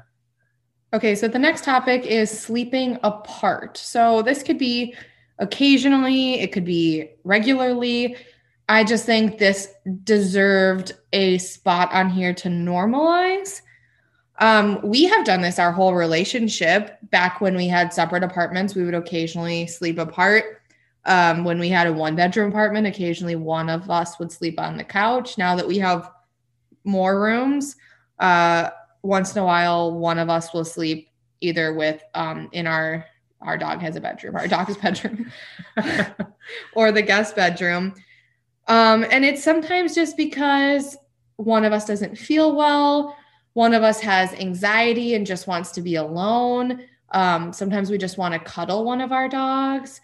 okay 0.93 1.15
so 1.15 1.27
the 1.27 1.39
next 1.39 1.63
topic 1.63 2.05
is 2.05 2.29
sleeping 2.29 2.97
apart. 3.03 3.77
So 3.77 4.21
this 4.21 4.43
could 4.43 4.57
be 4.57 4.95
occasionally 5.39 6.35
it 6.35 6.51
could 6.51 6.65
be 6.65 7.09
regularly. 7.23 8.15
I 8.69 8.83
just 8.83 9.05
think 9.05 9.37
this 9.37 9.67
deserved 10.03 10.93
a 11.11 11.37
spot 11.39 11.91
on 11.91 12.09
here 12.09 12.33
to 12.35 12.47
normalize. 12.47 13.61
Um, 14.39 14.79
we 14.81 15.03
have 15.05 15.25
done 15.25 15.41
this 15.41 15.59
our 15.59 15.71
whole 15.71 15.93
relationship. 15.93 16.97
Back 17.09 17.41
when 17.41 17.55
we 17.55 17.67
had 17.67 17.93
separate 17.93 18.23
apartments 18.23 18.75
we 18.75 18.83
would 18.83 18.95
occasionally 18.95 19.67
sleep 19.67 19.97
apart. 19.97 20.61
Um, 21.05 21.43
when 21.43 21.59
we 21.59 21.69
had 21.69 21.87
a 21.87 21.93
one 21.93 22.15
bedroom 22.15 22.49
apartment 22.49 22.85
occasionally 22.85 23.35
one 23.35 23.69
of 23.69 23.89
us 23.89 24.19
would 24.19 24.31
sleep 24.31 24.59
on 24.59 24.77
the 24.77 24.83
couch. 24.83 25.37
Now 25.37 25.55
that 25.55 25.67
we 25.67 25.79
have 25.79 26.11
more 26.83 27.21
rooms 27.21 27.75
uh, 28.19 28.69
once 29.03 29.35
in 29.35 29.41
a 29.41 29.45
while, 29.45 29.91
one 29.91 30.19
of 30.19 30.29
us 30.29 30.53
will 30.53 30.65
sleep 30.65 31.09
either 31.41 31.73
with 31.73 32.03
um 32.13 32.49
in 32.51 32.67
our 32.67 33.05
our 33.41 33.57
dog 33.57 33.81
has 33.81 33.95
a 33.95 34.01
bedroom, 34.01 34.35
our 34.35 34.47
dog's 34.47 34.77
bedroom, 34.81 35.31
or 36.75 36.91
the 36.91 37.01
guest 37.01 37.35
bedroom. 37.35 37.93
Um, 38.67 39.05
and 39.09 39.25
it's 39.25 39.43
sometimes 39.43 39.95
just 39.95 40.15
because 40.15 40.97
one 41.37 41.65
of 41.65 41.73
us 41.73 41.85
doesn't 41.85 42.17
feel 42.17 42.55
well, 42.55 43.17
one 43.53 43.73
of 43.73 43.83
us 43.83 43.99
has 44.01 44.31
anxiety 44.33 45.15
and 45.15 45.25
just 45.25 45.47
wants 45.47 45.71
to 45.71 45.81
be 45.81 45.95
alone. 45.95 46.85
Um, 47.11 47.51
sometimes 47.51 47.89
we 47.89 47.97
just 47.97 48.17
want 48.17 48.33
to 48.33 48.39
cuddle 48.39 48.85
one 48.85 49.01
of 49.01 49.11
our 49.11 49.27
dogs. 49.27 49.99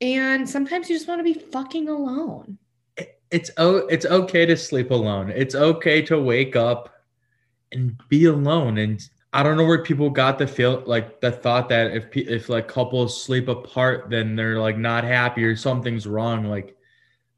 And 0.00 0.48
sometimes 0.48 0.88
you 0.88 0.96
just 0.96 1.08
want 1.08 1.18
to 1.18 1.24
be 1.24 1.34
fucking 1.34 1.88
alone. 1.88 2.56
it's 3.30 3.50
oh 3.58 3.86
it's 3.88 4.06
okay 4.06 4.46
to 4.46 4.56
sleep 4.56 4.90
alone. 4.90 5.30
It's 5.30 5.54
okay 5.54 6.00
to 6.02 6.18
wake 6.18 6.56
up 6.56 6.94
and 7.72 8.00
be 8.08 8.24
alone. 8.26 8.78
And 8.78 9.00
I 9.32 9.42
don't 9.42 9.56
know 9.56 9.64
where 9.64 9.82
people 9.82 10.10
got 10.10 10.38
the 10.38 10.46
feel 10.46 10.82
like 10.86 11.20
the 11.20 11.30
thought 11.30 11.68
that 11.68 11.92
if 11.92 12.16
if 12.16 12.48
like 12.48 12.68
couples 12.68 13.22
sleep 13.22 13.48
apart, 13.48 14.10
then 14.10 14.34
they're 14.36 14.58
like 14.58 14.76
not 14.76 15.04
happy 15.04 15.44
or 15.44 15.54
something's 15.56 16.06
wrong. 16.06 16.44
Like 16.46 16.76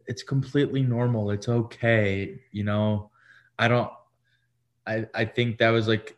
it's 0.07 0.23
completely 0.23 0.83
normal. 0.83 1.31
It's 1.31 1.49
okay. 1.49 2.41
You 2.51 2.65
know, 2.65 3.11
I 3.59 3.69
don't. 3.69 3.91
I 4.87 5.07
I 5.15 5.25
think 5.25 5.59
that 5.59 5.71
was 5.71 5.87
like 5.87 6.17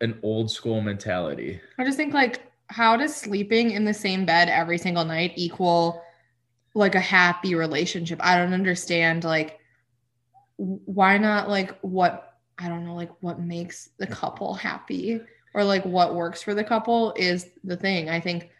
an 0.00 0.18
old 0.22 0.50
school 0.50 0.80
mentality. 0.80 1.60
I 1.78 1.84
just 1.84 1.96
think 1.96 2.14
like 2.14 2.46
how 2.68 2.96
does 2.96 3.14
sleeping 3.14 3.72
in 3.72 3.84
the 3.84 3.92
same 3.94 4.24
bed 4.24 4.48
every 4.48 4.78
single 4.78 5.04
night 5.04 5.32
equal 5.34 6.02
like 6.74 6.94
a 6.94 7.00
happy 7.00 7.56
relationship? 7.56 8.20
I 8.22 8.38
don't 8.38 8.54
understand 8.54 9.24
like 9.24 9.58
why 10.56 11.18
not 11.18 11.48
like 11.48 11.76
what 11.80 12.29
I 12.60 12.68
don't 12.68 12.84
know 12.84 12.94
like 12.94 13.10
what 13.20 13.40
makes 13.40 13.90
the 13.98 14.06
couple 14.06 14.54
happy 14.54 15.20
or 15.54 15.64
like 15.64 15.84
what 15.84 16.14
works 16.14 16.42
for 16.42 16.54
the 16.54 16.64
couple 16.64 17.12
is 17.16 17.48
the 17.64 17.76
thing. 17.76 18.08
I 18.08 18.20
think 18.20 18.50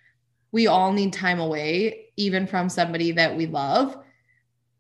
we 0.53 0.67
all 0.67 0.93
need 0.93 1.13
time 1.13 1.41
away 1.41 2.07
even 2.17 2.47
from 2.47 2.69
somebody 2.69 3.13
that 3.13 3.37
we 3.37 3.47
love. 3.47 3.97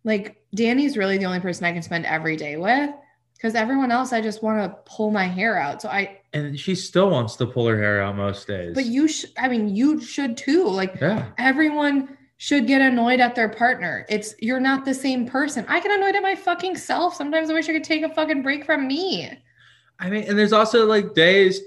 Like 0.04 0.42
Danny's 0.54 0.96
really 0.96 1.18
the 1.18 1.26
only 1.26 1.40
person 1.40 1.64
I 1.66 1.72
can 1.72 1.82
spend 1.82 2.06
every 2.06 2.36
day 2.36 2.56
with 2.56 2.90
because 3.36 3.54
everyone 3.54 3.92
else 3.92 4.12
I 4.12 4.20
just 4.20 4.42
want 4.42 4.62
to 4.62 4.78
pull 4.84 5.10
my 5.10 5.26
hair 5.26 5.58
out. 5.58 5.82
So 5.82 5.88
I 5.88 6.20
And 6.32 6.58
she 6.58 6.74
still 6.74 7.10
wants 7.10 7.36
to 7.36 7.46
pull 7.46 7.66
her 7.66 7.76
hair 7.76 8.02
out 8.02 8.16
most 8.16 8.46
days. 8.46 8.74
but 8.74 8.86
you 8.86 9.06
sh- 9.08 9.26
I 9.38 9.48
mean 9.48 9.74
you 9.74 10.00
should 10.00 10.36
too. 10.36 10.66
Like 10.68 10.96
yeah. 11.00 11.28
everyone 11.38 12.16
should 12.40 12.66
get 12.66 12.80
annoyed 12.80 13.20
at 13.20 13.34
their 13.34 13.50
partner. 13.50 14.06
It's 14.08 14.34
you're 14.38 14.60
not 14.60 14.86
the 14.86 14.94
same 14.94 15.26
person. 15.26 15.62
I 15.68 15.78
get 15.78 15.92
annoyed 15.92 16.14
at 16.14 16.22
my 16.22 16.34
fucking 16.34 16.74
self. 16.74 17.14
Sometimes 17.14 17.50
I 17.50 17.52
wish 17.52 17.68
I 17.68 17.74
could 17.74 17.84
take 17.84 18.02
a 18.02 18.08
fucking 18.08 18.42
break 18.42 18.64
from 18.64 18.88
me. 18.88 19.30
I 19.98 20.08
mean, 20.08 20.24
and 20.26 20.38
there's 20.38 20.54
also 20.54 20.86
like 20.86 21.12
days 21.12 21.60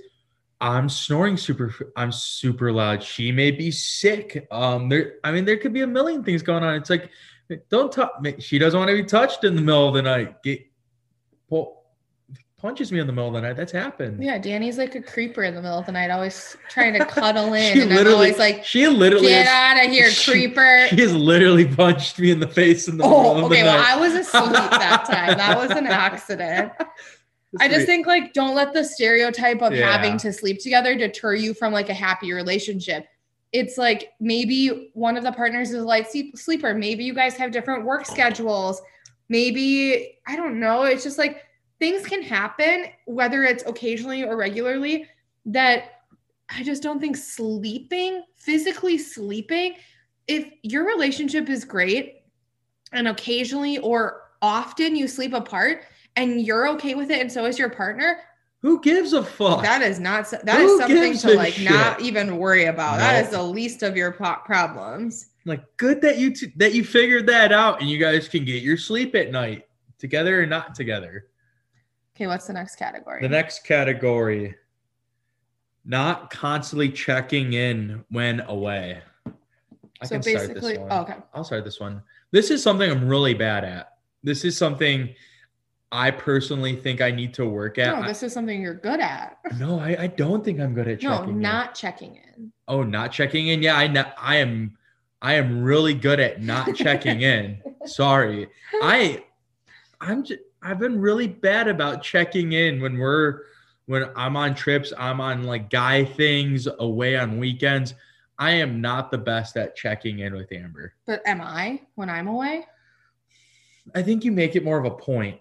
I'm 0.59 0.89
snoring 0.89 1.37
super 1.37 1.71
I'm 1.95 2.11
super 2.11 2.73
loud. 2.73 3.03
She 3.03 3.31
may 3.31 3.51
be 3.51 3.69
sick. 3.69 4.47
Um 4.49 4.89
there 4.89 5.17
I 5.23 5.31
mean 5.31 5.45
there 5.45 5.57
could 5.57 5.73
be 5.73 5.81
a 5.81 5.87
million 5.87 6.23
things 6.23 6.41
going 6.41 6.63
on. 6.63 6.73
It's 6.73 6.89
like 6.89 7.11
don't 7.69 7.91
touch 7.91 8.09
she 8.39 8.57
doesn't 8.57 8.79
want 8.79 8.89
to 8.89 8.95
be 8.95 9.03
touched 9.03 9.43
in 9.43 9.55
the 9.55 9.61
middle 9.61 9.89
of 9.89 9.93
the 9.93 10.01
night. 10.01 10.41
Get 10.41 10.65
pull 11.49 11.82
punches 12.63 12.93
me 12.93 12.99
in 12.99 13.05
the 13.05 13.11
middle 13.11 13.27
of 13.27 13.33
the 13.33 13.41
night. 13.41 13.57
That's 13.57 13.73
happened. 13.73 14.23
Yeah, 14.23 14.37
Danny's 14.37 14.77
like 14.77 14.95
a 14.95 15.01
creeper 15.01 15.43
in 15.43 15.53
the 15.53 15.61
middle 15.61 15.77
of 15.77 15.85
the 15.85 15.91
night, 15.91 16.09
always 16.09 16.55
trying 16.69 16.93
to 16.93 17.05
cuddle 17.05 17.53
in, 17.53 17.81
and 17.81 17.93
I'm 17.93 18.07
always 18.07 18.39
like, 18.39 18.63
She 18.63 18.87
literally 18.87 19.27
"Get 19.27 19.47
out 19.47 19.83
of 19.85 19.91
here, 19.91 20.09
she- 20.09 20.31
creeper!" 20.31 20.87
She 20.89 21.01
has 21.01 21.13
literally 21.13 21.67
punched 21.67 22.17
me 22.19 22.31
in 22.31 22.39
the 22.39 22.47
face 22.47 22.87
in 22.87 22.97
the 22.97 23.03
middle 23.03 23.17
Oh, 23.17 23.37
of 23.37 23.43
okay. 23.51 23.59
the 23.61 23.65
Well, 23.67 23.77
night. 23.77 23.81
Okay, 23.81 23.91
well, 23.91 23.97
I 23.97 23.99
was 23.99 24.13
asleep 24.15 24.53
that 24.71 25.03
time. 25.11 25.37
That 25.37 25.57
was 25.57 25.71
an 25.71 25.87
accident. 25.87 26.71
I 27.59 27.67
just 27.67 27.85
think 27.85 28.07
like 28.07 28.31
don't 28.33 28.55
let 28.55 28.73
the 28.73 28.83
stereotype 28.83 29.61
of 29.61 29.73
Yeah. 29.75 29.91
having 29.91 30.17
to 30.19 30.31
sleep 30.33 30.59
together 30.59 30.95
deter 30.95 31.35
you 31.35 31.53
from 31.53 31.71
like 31.73 31.89
a 31.89 31.93
happy 31.93 32.31
relationship. 32.33 33.05
It's 33.51 33.77
like 33.77 34.13
maybe 34.21 34.89
one 34.93 35.17
of 35.17 35.23
the 35.23 35.31
partners 35.33 35.69
is 35.69 35.75
a 35.75 35.85
light 35.85 36.07
sleeper. 36.35 36.73
Maybe 36.73 37.03
you 37.03 37.13
guys 37.13 37.35
have 37.35 37.51
different 37.51 37.83
work 37.85 38.05
schedules. 38.07 38.81
Maybe 39.29 40.17
I 40.25 40.35
don't 40.37 40.59
know. 40.59 40.83
It's 40.83 41.03
just 41.03 41.17
like 41.19 41.43
things 41.83 42.07
can 42.07 42.21
happen 42.21 42.85
whether 43.07 43.43
it's 43.43 43.61
occasionally 43.65 44.23
or 44.23 44.37
regularly 44.37 45.05
that 45.45 46.03
I 46.49 46.63
just 46.63 46.81
don't 46.81 46.99
think 47.01 47.17
sleeping, 47.17 48.23
physically 48.37 48.97
sleeping, 48.97 49.75
if 50.27 50.45
your 50.61 50.85
relationship 50.87 51.49
is 51.49 51.65
great 51.65 52.21
and 52.93 53.09
occasionally 53.09 53.79
or 53.79 54.21
often 54.41 54.95
you 54.95 55.09
sleep 55.09 55.33
apart 55.33 55.83
and 56.15 56.41
you're 56.41 56.69
okay 56.69 56.95
with 56.95 57.11
it 57.11 57.19
and 57.19 57.29
so 57.29 57.43
is 57.45 57.59
your 57.59 57.69
partner, 57.69 58.19
who 58.61 58.79
gives 58.79 59.11
a 59.11 59.21
fuck? 59.21 59.61
that 59.63 59.81
is 59.81 59.99
not 59.99 60.31
that 60.45 60.61
Who 60.61 60.79
is 60.79 60.79
something 60.79 61.17
to 61.17 61.35
like 61.35 61.59
not 61.59 61.99
even 61.99 62.37
worry 62.37 62.65
about. 62.65 62.99
That 62.99 63.15
Nope. 63.17 63.25
is 63.25 63.31
the 63.31 63.43
least 63.43 63.83
of 63.83 63.97
your 63.97 64.13
problems. 64.13 65.31
like 65.43 65.65
good 65.75 65.99
that 66.01 66.17
you 66.17 66.33
t- 66.33 66.53
that 66.55 66.73
you 66.73 66.85
figured 66.85 67.27
that 67.27 67.51
out 67.51 67.81
and 67.81 67.89
you 67.89 67.97
guys 67.97 68.29
can 68.29 68.45
get 68.45 68.63
your 68.63 68.77
sleep 68.77 69.15
at 69.15 69.31
night 69.31 69.67
together 69.99 70.41
or 70.41 70.45
not 70.45 70.75
together. 70.75 71.27
Okay, 72.15 72.27
what's 72.27 72.45
the 72.47 72.53
next 72.53 72.75
category? 72.75 73.21
The 73.21 73.29
next 73.29 73.63
category 73.63 74.55
not 75.85 76.29
constantly 76.29 76.89
checking 76.89 77.53
in 77.53 78.03
when 78.09 78.41
away. 78.41 79.01
I 80.01 80.05
so 80.05 80.15
can 80.15 80.23
start 80.23 80.53
this 80.53 80.77
one. 80.77 80.87
oh, 80.91 81.01
okay. 81.01 81.15
I'll 81.33 81.43
start 81.43 81.65
this 81.65 81.79
one. 81.79 82.01
This 82.31 82.51
is 82.51 82.61
something 82.61 82.89
I'm 82.89 83.07
really 83.07 83.33
bad 83.33 83.63
at. 83.63 83.97
This 84.21 84.45
is 84.45 84.57
something 84.57 85.13
I 85.91 86.11
personally 86.11 86.75
think 86.75 87.01
I 87.01 87.11
need 87.11 87.33
to 87.35 87.45
work 87.45 87.77
at. 87.77 87.99
No, 87.99 88.07
this 88.07 88.23
is 88.23 88.33
something 88.33 88.61
you're 88.61 88.73
good 88.73 88.99
at. 88.99 89.37
No, 89.59 89.79
I, 89.79 89.95
I 90.03 90.07
don't 90.07 90.43
think 90.43 90.59
I'm 90.59 90.73
good 90.73 90.87
at 90.87 91.01
No, 91.03 91.17
checking. 91.17 91.29
in. 91.29 91.39
not 91.39 91.75
checking 91.75 92.15
in. 92.15 92.51
Oh, 92.67 92.83
not 92.83 93.11
checking 93.11 93.47
in. 93.47 93.61
Yeah, 93.61 93.75
I 93.75 93.87
know. 93.87 94.05
I 94.17 94.37
am. 94.37 94.77
I 95.21 95.35
am 95.35 95.63
really 95.63 95.93
good 95.93 96.19
at 96.19 96.41
not 96.41 96.75
checking 96.75 97.21
in. 97.21 97.61
Sorry, 97.85 98.47
I. 98.81 99.23
I'm. 100.01 100.23
Just, 100.23 100.39
I've 100.63 100.79
been 100.79 100.99
really 100.99 101.27
bad 101.27 101.67
about 101.67 102.01
checking 102.01 102.53
in 102.53 102.81
when 102.81 102.97
we're 102.97 103.41
when 103.85 104.09
I'm 104.15 104.37
on 104.37 104.55
trips. 104.55 104.93
I'm 104.97 105.19
on 105.19 105.43
like 105.43 105.69
guy 105.69 106.05
things 106.05 106.67
away 106.79 107.17
on 107.17 107.37
weekends. 107.37 107.93
I 108.39 108.51
am 108.51 108.81
not 108.81 109.11
the 109.11 109.17
best 109.17 109.57
at 109.57 109.75
checking 109.75 110.19
in 110.19 110.33
with 110.33 110.51
Amber. 110.51 110.93
But 111.05 111.21
am 111.27 111.41
I 111.41 111.81
when 111.95 112.09
I'm 112.09 112.27
away? 112.27 112.65
I 113.93 114.01
think 114.01 114.23
you 114.23 114.31
make 114.31 114.55
it 114.55 114.63
more 114.63 114.79
of 114.79 114.85
a 114.85 114.91
point. 114.91 115.39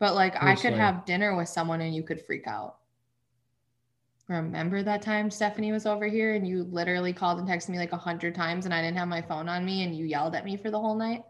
But 0.00 0.14
like 0.14 0.40
I 0.40 0.54
could 0.54 0.74
have 0.74 1.04
dinner 1.04 1.36
with 1.36 1.48
someone 1.48 1.80
and 1.80 1.94
you 1.94 2.02
could 2.02 2.24
freak 2.24 2.46
out. 2.46 2.76
Remember 4.28 4.82
that 4.82 5.00
time 5.00 5.30
Stephanie 5.30 5.72
was 5.72 5.86
over 5.86 6.06
here 6.06 6.34
and 6.34 6.46
you 6.46 6.64
literally 6.64 7.14
called 7.14 7.38
and 7.38 7.48
texted 7.48 7.70
me 7.70 7.78
like 7.78 7.92
a 7.92 7.96
hundred 7.96 8.34
times 8.34 8.66
and 8.66 8.74
I 8.74 8.82
didn't 8.82 8.98
have 8.98 9.08
my 9.08 9.22
phone 9.22 9.48
on 9.48 9.64
me 9.64 9.84
and 9.84 9.96
you 9.96 10.04
yelled 10.04 10.34
at 10.34 10.44
me 10.44 10.56
for 10.56 10.70
the 10.70 10.78
whole 10.78 10.94
night? 10.94 11.22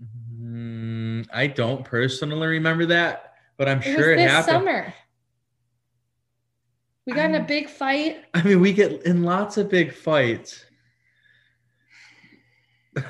Mm-hmm. 0.00 0.87
Mm, 0.98 1.26
I 1.32 1.46
don't 1.46 1.84
personally 1.84 2.46
remember 2.48 2.86
that, 2.86 3.34
but 3.56 3.68
I'm 3.68 3.78
It 3.78 3.82
sure 3.82 3.96
was 3.98 4.06
it 4.08 4.16
this 4.16 4.30
happened. 4.30 4.52
summer. 4.66 4.94
We 7.06 7.12
got 7.14 7.26
in 7.26 7.36
a 7.36 7.44
big 7.44 7.68
fight. 7.68 8.24
I 8.34 8.42
mean, 8.42 8.60
we 8.60 8.72
get 8.72 9.04
in 9.04 9.22
lots 9.22 9.56
of 9.56 9.70
big 9.70 9.94
fights. 9.94 10.64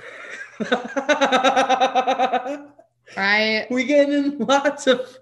I 3.16 3.66
we 3.70 3.84
get 3.84 4.10
in 4.10 4.38
lots 4.38 4.86
of. 4.86 5.18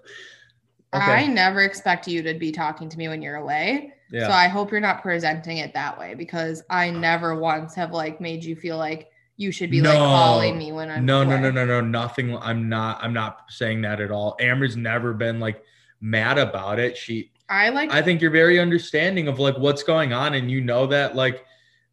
I 0.93 1.27
never 1.27 1.61
expect 1.61 2.07
you 2.07 2.21
to 2.23 2.33
be 2.33 2.51
talking 2.51 2.89
to 2.89 2.97
me 2.97 3.07
when 3.07 3.21
you're 3.21 3.35
away. 3.37 3.93
Yeah. 4.11 4.27
So 4.27 4.33
I 4.33 4.47
hope 4.47 4.71
you're 4.71 4.79
not 4.79 5.01
presenting 5.01 5.57
it 5.57 5.73
that 5.73 5.97
way 5.97 6.13
because 6.15 6.63
I 6.69 6.89
never 6.89 7.35
once 7.39 7.75
have 7.75 7.91
like 7.91 8.19
made 8.21 8.43
you 8.43 8.55
feel 8.55 8.77
like 8.77 9.09
you 9.37 9.51
should 9.51 9.69
be 9.69 9.81
like 9.81 9.93
No. 9.93 9.99
calling 9.99 10.57
me 10.57 10.71
when 10.71 10.89
I'm 10.89 11.05
no, 11.05 11.23
no, 11.23 11.33
away. 11.33 11.41
no, 11.41 11.51
no, 11.51 11.65
no, 11.65 11.81
nothing. 11.81 12.35
I'm 12.37 12.67
not. 12.67 13.01
I'm 13.03 13.13
not 13.13 13.45
saying 13.49 13.81
that 13.83 14.01
at 14.01 14.09
all. 14.11 14.35
Amber's 14.39 14.75
never 14.75 15.13
been 15.13 15.39
like 15.39 15.63
mad 16.01 16.37
about 16.39 16.79
it. 16.79 16.97
She. 16.97 17.31
I 17.49 17.69
like 17.69 17.91
I 17.91 18.01
think 18.01 18.19
you're 18.19 18.31
very 18.31 18.59
understanding 18.59 19.27
of 19.27 19.39
like 19.39 19.57
what's 19.57 19.83
going 19.83 20.11
on, 20.11 20.33
and 20.33 20.49
you 20.51 20.59
know 20.59 20.87
that 20.87 21.15
like 21.15 21.45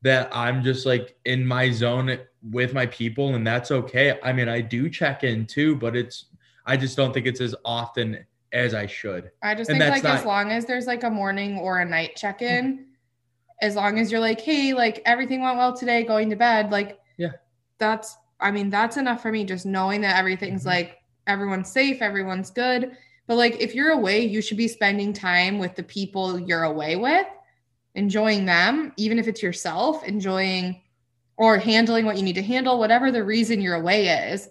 that 0.02 0.28
I'm 0.32 0.64
just 0.64 0.86
like 0.86 1.16
in 1.26 1.46
my 1.46 1.70
zone 1.70 2.18
with 2.50 2.72
my 2.72 2.86
people, 2.86 3.34
and 3.34 3.46
that's 3.46 3.70
okay. 3.70 4.18
I 4.22 4.32
mean, 4.32 4.48
I 4.48 4.60
do 4.62 4.88
check 4.88 5.22
in 5.22 5.46
too, 5.46 5.76
but 5.76 5.94
it's. 5.94 6.26
I 6.66 6.78
just 6.78 6.96
don't 6.96 7.12
think 7.12 7.26
it's 7.26 7.42
as 7.42 7.54
often 7.62 8.24
as 8.54 8.72
I 8.72 8.86
should. 8.86 9.30
I 9.42 9.54
just 9.54 9.68
And 9.68 9.78
think 9.78 10.02
like 10.02 10.04
as 10.06 10.24
long 10.24 10.50
as 10.50 10.64
there's 10.64 10.86
like 10.86 11.04
a 11.04 11.10
morning 11.10 11.58
or 11.58 11.80
a 11.80 11.84
night 11.84 12.16
check-in, 12.16 12.64
mm-hmm. 12.78 12.82
as 13.60 13.76
long 13.76 13.98
as 13.98 14.10
you're 14.10 14.20
like, 14.20 14.40
hey, 14.40 14.72
like 14.72 15.02
everything 15.04 15.42
went 15.42 15.58
well 15.58 15.76
today, 15.76 16.04
going 16.04 16.30
to 16.30 16.36
bed, 16.36 16.72
like. 16.72 16.98
That's 17.78 18.16
I 18.40 18.50
mean, 18.50 18.68
that's 18.68 18.96
enough 18.96 19.22
for 19.22 19.30
me. 19.32 19.44
Just 19.44 19.64
knowing 19.64 20.00
that 20.02 20.18
everything's 20.18 20.64
Mhm. 20.64 20.66
like 20.66 20.98
everyone's 21.26 21.70
safe, 21.70 22.02
everyone's 22.02 22.50
good. 22.50 22.96
But 23.26 23.36
like 23.36 23.60
if 23.60 23.74
you're 23.74 23.92
away, 23.92 24.24
you 24.26 24.42
should 24.42 24.58
be 24.58 24.68
spending 24.68 25.12
time 25.12 25.58
with 25.58 25.74
the 25.76 25.82
people 25.82 26.38
you're 26.38 26.64
away 26.64 26.96
with, 26.96 27.26
enjoying 27.94 28.44
them, 28.44 28.92
even 28.96 29.18
if 29.18 29.28
it's 29.28 29.42
yourself, 29.42 30.04
enjoying 30.04 30.80
or 31.36 31.58
handling 31.58 32.04
what 32.06 32.16
you 32.16 32.22
need 32.22 32.34
to 32.34 32.42
handle, 32.42 32.78
whatever 32.78 33.10
the 33.10 33.24
reason 33.24 33.60
you're 33.60 33.74
away 33.76 34.08
is. 34.30 34.48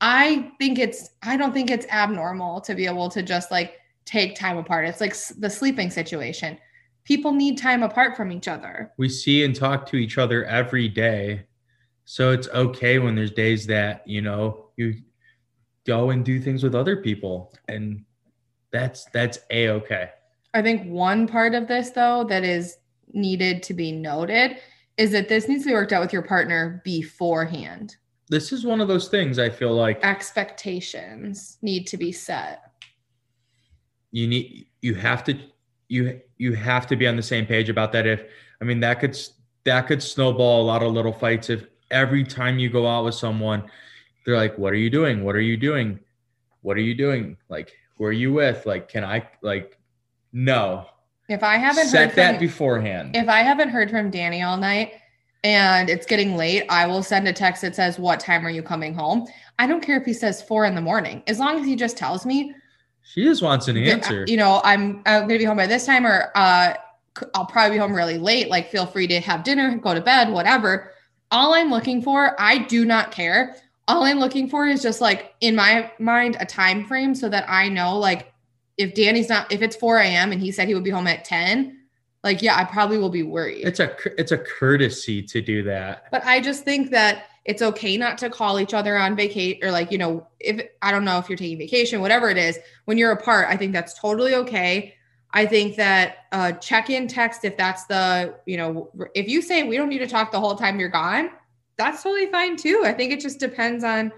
I 0.00 0.52
think 0.58 0.78
it's 0.78 1.10
I 1.22 1.36
don't 1.36 1.52
think 1.52 1.70
it's 1.70 1.86
abnormal 1.86 2.60
to 2.62 2.74
be 2.74 2.86
able 2.86 3.08
to 3.10 3.22
just 3.22 3.50
like 3.50 3.78
take 4.04 4.34
time 4.36 4.56
apart. 4.58 4.86
It's 4.86 5.00
like 5.00 5.16
the 5.38 5.48
sleeping 5.50 5.90
situation. 5.90 6.58
People 7.04 7.32
need 7.32 7.56
time 7.58 7.82
apart 7.82 8.16
from 8.16 8.32
each 8.32 8.48
other. 8.48 8.90
we 8.98 9.08
see 9.08 9.44
and 9.44 9.54
talk 9.54 9.86
to 9.86 9.96
each 9.96 10.18
other 10.18 10.44
every 10.46 10.88
day. 10.88 11.45
So 12.06 12.30
it's 12.30 12.48
okay 12.48 12.98
when 13.00 13.16
there's 13.16 13.32
days 13.32 13.66
that, 13.66 14.06
you 14.06 14.22
know, 14.22 14.70
you 14.76 14.94
go 15.86 16.10
and 16.10 16.24
do 16.24 16.40
things 16.40 16.62
with 16.62 16.74
other 16.74 16.96
people 16.96 17.52
and 17.68 18.04
that's 18.72 19.04
that's 19.06 19.38
a 19.50 19.68
okay. 19.70 20.10
I 20.54 20.62
think 20.62 20.88
one 20.88 21.26
part 21.26 21.54
of 21.54 21.68
this, 21.68 21.90
though, 21.90 22.24
that 22.28 22.44
is 22.44 22.78
needed 23.12 23.62
to 23.64 23.74
be 23.74 23.92
noted 23.92 24.58
is 24.96 25.10
that 25.12 25.28
this 25.28 25.48
needs 25.48 25.64
to 25.64 25.68
be 25.68 25.74
worked 25.74 25.92
out 25.92 26.00
with 26.00 26.12
your 26.12 26.22
partner 26.22 26.80
beforehand. 26.84 27.96
This 28.28 28.52
is 28.52 28.64
one 28.64 28.80
of 28.80 28.88
those 28.88 29.08
things 29.08 29.38
I 29.38 29.50
feel 29.50 29.74
like 29.74 30.02
Expectations 30.04 31.58
need 31.60 31.86
to 31.88 31.96
be 31.96 32.12
set. 32.12 32.62
you 34.12 34.26
need 34.28 34.66
you 34.80 34.94
have 34.94 35.24
to 35.24 35.38
you 35.88 36.20
you 36.38 36.54
have 36.54 36.86
to 36.86 36.96
be 36.96 37.06
on 37.06 37.16
the 37.16 37.22
same 37.22 37.46
page 37.46 37.68
about 37.68 37.92
that 37.92 38.06
if 38.06 38.22
I 38.60 38.64
mean 38.64 38.80
that 38.80 39.00
could 39.00 39.18
that 39.64 39.86
could 39.86 40.02
snowball 40.02 40.62
a 40.62 40.66
lot 40.66 40.82
of 40.82 40.92
little 40.92 41.12
fights 41.12 41.50
if 41.50 41.66
every 41.90 42.24
time 42.24 42.58
you 42.58 42.68
go 42.68 42.86
out 42.86 43.04
with 43.04 43.14
someone 43.14 43.62
they're 44.24 44.36
like 44.36 44.56
what 44.58 44.72
are 44.72 44.76
you 44.76 44.90
doing 44.90 45.24
what 45.24 45.34
are 45.34 45.40
you 45.40 45.56
doing 45.56 45.98
what 46.62 46.76
are 46.76 46.80
you 46.80 46.94
doing 46.94 47.36
like 47.48 47.72
who 47.96 48.04
are 48.04 48.12
you 48.12 48.32
with 48.32 48.64
like 48.66 48.88
can 48.88 49.04
I 49.04 49.28
like 49.42 49.78
no 50.32 50.86
If 51.28 51.42
I 51.42 51.56
haven't 51.56 51.86
set 51.86 52.10
heard 52.10 52.16
that 52.16 52.30
from, 52.32 52.40
beforehand 52.40 53.16
if 53.16 53.28
I 53.28 53.40
haven't 53.40 53.68
heard 53.70 53.90
from 53.90 54.10
Danny 54.10 54.42
all 54.42 54.56
night 54.56 54.92
and 55.44 55.88
it's 55.88 56.06
getting 56.06 56.36
late, 56.36 56.64
I 56.68 56.86
will 56.86 57.04
send 57.04 57.28
a 57.28 57.32
text 57.32 57.62
that 57.62 57.76
says, 57.76 58.00
What 58.00 58.18
time 58.18 58.44
are 58.44 58.50
you 58.50 58.62
coming 58.62 58.94
home? 58.94 59.28
I 59.60 59.68
don't 59.68 59.80
care 59.80 59.96
if 59.96 60.04
he 60.04 60.12
says 60.12 60.42
four 60.42 60.64
in 60.64 60.74
the 60.74 60.80
morning. 60.80 61.22
As 61.28 61.38
long 61.38 61.60
as 61.60 61.64
he 61.64 61.76
just 61.76 61.96
tells 61.96 62.26
me, 62.26 62.52
she 63.02 63.22
just 63.22 63.42
wants 63.42 63.68
an 63.68 63.76
that, 63.76 63.88
answer 63.88 64.24
you 64.26 64.36
know, 64.36 64.60
I'm, 64.64 65.02
I'm 65.06 65.28
to 65.28 65.38
be 65.38 65.44
home 65.44 65.56
by 65.56 65.68
this 65.68 65.86
time 65.86 66.04
or 66.04 66.32
uh, 66.34 66.74
I'll 67.34 67.46
probably 67.46 67.76
be 67.76 67.80
home 67.80 67.94
really 67.94 68.18
late. 68.18 68.48
Like, 68.48 68.70
feel 68.70 68.86
free 68.86 69.06
to 69.06 69.20
have 69.20 69.44
dinner, 69.44 69.76
go 69.78 69.94
to 69.94 70.00
bed, 70.00 70.30
whatever. 70.30 70.92
All 71.30 71.54
I'm 71.54 71.70
looking 71.70 72.02
for, 72.02 72.40
I 72.40 72.58
do 72.58 72.84
not 72.84 73.10
care. 73.10 73.56
All 73.88 74.04
I'm 74.04 74.18
looking 74.18 74.48
for 74.48 74.66
is 74.66 74.82
just 74.82 75.00
like 75.00 75.34
in 75.40 75.54
my 75.54 75.90
mind 75.98 76.36
a 76.40 76.46
time 76.46 76.84
frame 76.86 77.14
so 77.14 77.28
that 77.28 77.48
I 77.48 77.68
know 77.68 77.98
like 77.98 78.32
if 78.76 78.94
Danny's 78.94 79.28
not 79.28 79.50
if 79.52 79.62
it's 79.62 79.76
4 79.76 79.98
a.m. 79.98 80.32
and 80.32 80.40
he 80.40 80.52
said 80.52 80.68
he 80.68 80.74
would 80.74 80.84
be 80.84 80.90
home 80.90 81.06
at 81.06 81.24
10, 81.24 81.78
like 82.24 82.42
yeah, 82.42 82.56
I 82.56 82.64
probably 82.64 82.98
will 82.98 83.10
be 83.10 83.22
worried. 83.22 83.66
it's 83.66 83.80
a 83.80 83.94
it's 84.20 84.32
a 84.32 84.38
courtesy 84.38 85.22
to 85.22 85.40
do 85.40 85.62
that 85.62 86.06
But 86.10 86.24
I 86.24 86.40
just 86.40 86.64
think 86.64 86.90
that 86.90 87.26
it's 87.44 87.62
okay 87.62 87.96
not 87.96 88.18
to 88.18 88.28
call 88.28 88.58
each 88.58 88.74
other 88.74 88.98
on 88.98 89.14
vacation 89.14 89.60
or 89.62 89.70
like, 89.70 89.92
you 89.92 89.98
know, 89.98 90.26
if 90.40 90.66
I 90.82 90.90
don't 90.90 91.04
know 91.04 91.18
if 91.18 91.28
you're 91.28 91.38
taking 91.38 91.58
vacation, 91.58 92.00
whatever 92.00 92.28
it 92.28 92.36
is, 92.36 92.58
when 92.86 92.98
you're 92.98 93.12
apart, 93.12 93.46
I 93.48 93.56
think 93.56 93.72
that's 93.72 93.98
totally 93.98 94.34
okay. 94.34 94.95
I 95.36 95.44
think 95.44 95.76
that 95.76 96.16
uh, 96.32 96.52
check 96.52 96.88
in 96.88 97.06
text, 97.06 97.44
if 97.44 97.58
that's 97.58 97.84
the, 97.84 98.34
you 98.46 98.56
know, 98.56 98.90
if 99.14 99.28
you 99.28 99.42
say 99.42 99.64
we 99.64 99.76
don't 99.76 99.90
need 99.90 99.98
to 99.98 100.06
talk 100.06 100.32
the 100.32 100.40
whole 100.40 100.54
time 100.54 100.80
you're 100.80 100.88
gone, 100.88 101.28
that's 101.76 102.02
totally 102.02 102.24
fine 102.32 102.56
too. 102.56 102.80
I 102.86 102.94
think 102.94 103.12
it 103.12 103.20
just 103.20 103.38
depends 103.38 103.84
on 103.84 104.12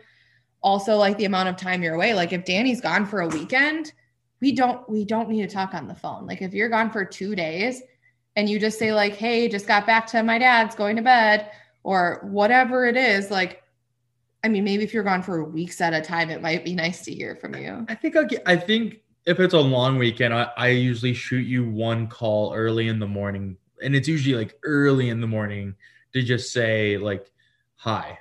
also 0.63 0.95
like 0.97 1.19
the 1.19 1.25
amount 1.25 1.49
of 1.49 1.57
time 1.57 1.83
you're 1.83 1.97
away. 1.97 2.15
Like 2.15 2.33
if 2.33 2.45
Danny's 2.45 2.81
gone 2.81 3.05
for 3.05 3.23
a 3.23 3.27
weekend, 3.27 3.93
we 4.41 4.53
don't 4.53 4.89
we 4.89 5.05
don't 5.05 5.29
need 5.29 5.43
to 5.43 5.53
talk 5.53 5.75
on 5.75 5.89
the 5.89 5.95
phone. 5.95 6.25
Like 6.25 6.41
if 6.41 6.55
you're 6.55 6.69
gone 6.69 6.89
for 6.89 7.05
2 7.05 7.35
days 7.35 7.83
and 8.37 8.49
you 8.49 8.61
just 8.61 8.79
say 8.79 8.93
like, 8.93 9.17
"Hey, 9.17 9.49
just 9.49 9.67
got 9.67 9.89
back 9.89 10.07
to 10.09 10.23
my 10.23 10.39
dad's, 10.39 10.77
going 10.77 10.95
to 10.95 11.03
bed," 11.03 11.51
or 11.83 12.21
whatever 12.31 12.87
it 12.87 12.97
is, 12.97 13.29
like 13.29 13.61
I 14.45 14.49
mean, 14.49 14.63
maybe 14.63 14.85
if 14.85 14.95
you're 14.95 15.03
gone 15.03 15.25
for 15.25 15.43
weeks 15.43 15.81
at 15.81 15.95
a 15.95 16.01
time, 16.01 16.31
it 16.31 16.41
might 16.41 16.65
be 16.65 16.77
nice 16.77 17.05
to 17.07 17.13
hear 17.13 17.35
from 17.35 17.57
you. 17.57 17.85
I 17.89 17.97
think 17.97 18.15
I'll 18.15 18.25
get, 18.25 18.43
I 18.47 18.55
think 18.55 19.01
if 19.29 19.41
it's 19.41 19.53
a 19.53 19.61
long 19.61 19.99
weekend, 19.99 20.33
I, 20.33 20.51
I 20.57 20.69
usually 20.69 21.13
shoot 21.13 21.47
you 21.47 21.69
one 21.69 22.07
call 22.07 22.55
early 22.55 22.89
in 22.89 22.99
the 22.99 23.07
morning, 23.07 23.59
and 23.83 23.95
it's 23.95 24.09
usually 24.09 24.35
like 24.35 24.59
early 24.63 25.11
in 25.11 25.21
the 25.21 25.27
morning 25.27 25.75
to 26.15 26.23
just 26.23 26.51
say 26.51 26.97
like 26.97 27.31
hi. 27.77 28.19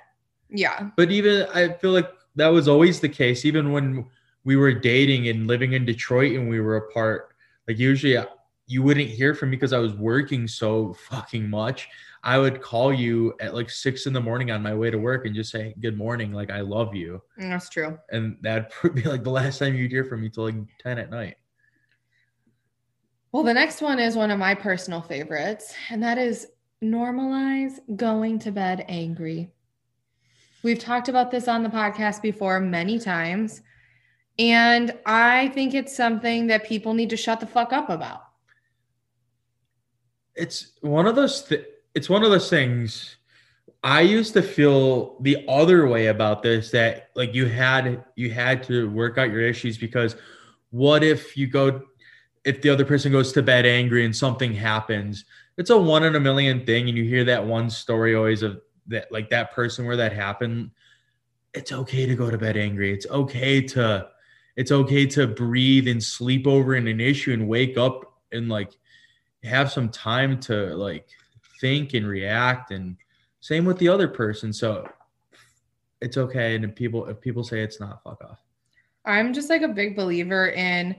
Yeah. 0.50 0.90
But 0.96 1.10
even 1.10 1.46
I 1.54 1.72
feel 1.72 1.92
like 1.92 2.10
that 2.36 2.48
was 2.48 2.68
always 2.68 3.00
the 3.00 3.08
case, 3.08 3.46
even 3.46 3.72
when 3.72 4.04
we 4.44 4.56
were 4.56 4.72
dating 4.72 5.28
and 5.28 5.46
living 5.46 5.72
in 5.72 5.86
Detroit 5.86 6.36
and 6.36 6.48
we 6.48 6.60
were 6.60 6.76
apart. 6.76 7.34
Like 7.66 7.78
usually 7.78 8.18
uh, 8.18 8.26
you 8.66 8.82
wouldn't 8.82 9.08
hear 9.08 9.34
from 9.34 9.50
me 9.50 9.56
because 9.56 9.72
I 9.72 9.78
was 9.78 9.94
working 9.94 10.46
so 10.46 10.92
fucking 11.08 11.48
much. 11.48 11.88
I 12.24 12.38
would 12.38 12.60
call 12.60 12.92
you 12.92 13.34
at 13.40 13.54
like 13.54 13.70
six 13.70 14.06
in 14.06 14.12
the 14.12 14.20
morning 14.20 14.50
on 14.50 14.62
my 14.62 14.74
way 14.74 14.90
to 14.90 14.98
work 14.98 15.24
and 15.26 15.34
just 15.34 15.50
say 15.50 15.74
good 15.80 15.96
morning, 15.96 16.32
like 16.32 16.50
I 16.50 16.60
love 16.60 16.94
you, 16.94 17.22
mm, 17.38 17.48
That's 17.50 17.68
true. 17.68 17.98
and 18.10 18.36
that'd 18.42 18.66
be 18.94 19.02
like 19.02 19.22
the 19.24 19.30
last 19.30 19.58
time 19.58 19.74
you'd 19.74 19.90
hear 19.90 20.04
from 20.04 20.22
me 20.22 20.28
till 20.28 20.44
like 20.44 20.54
ten 20.80 20.98
at 20.98 21.10
night. 21.10 21.36
Well, 23.32 23.42
the 23.42 23.54
next 23.54 23.82
one 23.82 23.98
is 23.98 24.16
one 24.16 24.30
of 24.30 24.38
my 24.38 24.54
personal 24.54 25.00
favorites, 25.02 25.74
and 25.90 26.02
that 26.02 26.18
is 26.18 26.46
normalize 26.82 27.78
going 27.96 28.38
to 28.40 28.50
bed 28.50 28.84
angry. 28.88 29.50
We've 30.62 30.78
talked 30.78 31.08
about 31.08 31.30
this 31.30 31.46
on 31.46 31.62
the 31.62 31.68
podcast 31.68 32.20
before 32.22 32.58
many 32.58 32.98
times, 32.98 33.60
and 34.38 34.96
I 35.06 35.48
think 35.48 35.74
it's 35.74 35.94
something 35.96 36.46
that 36.48 36.64
people 36.66 36.94
need 36.94 37.10
to 37.10 37.16
shut 37.16 37.38
the 37.40 37.46
fuck 37.46 37.72
up 37.72 37.90
about. 37.90 38.22
it's 40.34 40.72
one 40.82 41.06
of 41.06 41.16
those 41.16 41.42
th- 41.42 41.66
it's 41.98 42.08
one 42.08 42.24
of 42.24 42.30
those 42.30 42.48
things 42.48 43.16
i 43.82 44.00
used 44.00 44.32
to 44.32 44.42
feel 44.42 45.20
the 45.20 45.44
other 45.48 45.86
way 45.86 46.06
about 46.06 46.42
this 46.42 46.70
that 46.70 47.10
like 47.14 47.34
you 47.34 47.46
had 47.46 48.04
you 48.16 48.30
had 48.30 48.62
to 48.62 48.88
work 48.90 49.18
out 49.18 49.30
your 49.30 49.40
issues 49.40 49.76
because 49.76 50.16
what 50.70 51.02
if 51.02 51.36
you 51.36 51.46
go 51.46 51.82
if 52.44 52.62
the 52.62 52.70
other 52.70 52.84
person 52.84 53.12
goes 53.12 53.32
to 53.32 53.42
bed 53.42 53.66
angry 53.66 54.04
and 54.04 54.14
something 54.14 54.52
happens? 54.52 55.24
It's 55.56 55.70
a 55.70 55.78
one 55.78 56.04
in 56.04 56.14
a 56.14 56.20
million 56.20 56.64
thing 56.64 56.88
and 56.88 56.96
you 56.96 57.04
hear 57.04 57.24
that 57.24 57.44
one 57.44 57.70
story 57.70 58.14
always 58.14 58.42
of 58.42 58.60
that 58.86 59.10
like 59.10 59.30
that 59.30 59.52
person 59.52 59.86
where 59.86 59.96
that 59.96 60.12
happened. 60.12 60.70
It's 61.54 61.72
okay 61.72 62.06
to 62.06 62.14
go 62.14 62.30
to 62.30 62.38
bed 62.38 62.56
angry. 62.56 62.92
It's 62.92 63.06
okay 63.06 63.60
to 63.68 64.08
it's 64.56 64.72
okay 64.72 65.06
to 65.06 65.26
breathe 65.26 65.88
and 65.88 66.02
sleep 66.02 66.46
over 66.46 66.74
in 66.74 66.86
an 66.88 67.00
issue 67.00 67.32
and 67.32 67.48
wake 67.48 67.76
up 67.76 68.14
and 68.32 68.48
like 68.48 68.72
have 69.44 69.70
some 69.70 69.88
time 69.88 70.40
to 70.40 70.74
like 70.76 71.08
think 71.60 71.94
and 71.94 72.06
react 72.06 72.70
and 72.70 72.96
same 73.40 73.64
with 73.64 73.78
the 73.78 73.88
other 73.88 74.08
person 74.08 74.52
so 74.52 74.88
it's 76.00 76.16
okay 76.16 76.54
and 76.54 76.64
if 76.64 76.74
people 76.74 77.06
if 77.06 77.20
people 77.20 77.42
say 77.42 77.62
it's 77.62 77.80
not 77.80 78.02
fuck 78.02 78.22
off 78.24 78.40
I'm 79.04 79.32
just 79.32 79.48
like 79.48 79.62
a 79.62 79.68
big 79.68 79.96
believer 79.96 80.48
in 80.48 80.94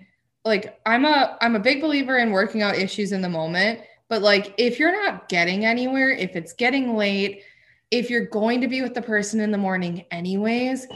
like 0.46 0.80
I'm 0.86 1.06
a 1.06 1.38
I'm 1.42 1.56
a 1.56 1.60
big 1.60 1.82
believer 1.82 2.18
in 2.18 2.32
working 2.32 2.62
out 2.62 2.78
issues 2.78 3.12
in 3.12 3.22
the 3.22 3.30
moment, 3.30 3.82
but 4.08 4.22
like 4.22 4.54
if 4.58 4.80
you're 4.80 4.92
not 4.92 5.30
getting 5.30 5.66
anywhere, 5.66 6.10
if 6.10 6.36
it's 6.36 6.54
getting 6.54 6.96
late, 6.96 7.44
if 7.92 8.10
you're 8.10 8.26
going 8.26 8.62
to 8.62 8.68
be 8.68 8.82
with 8.82 8.94
the 8.94 9.02
person 9.02 9.40
in 9.40 9.52
the 9.52 9.58
morning 9.58 10.06
anyways, 10.12 10.88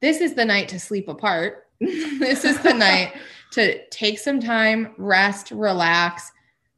this 0.00 0.20
is 0.20 0.34
the 0.34 0.44
night 0.44 0.68
to 0.68 0.78
sleep 0.78 1.08
apart. 1.08 1.68
this 1.80 2.44
is 2.44 2.60
the 2.60 2.74
night 2.74 3.14
to 3.52 3.86
take 3.88 4.18
some 4.18 4.40
time, 4.40 4.94
rest, 4.98 5.50
relax, 5.50 6.30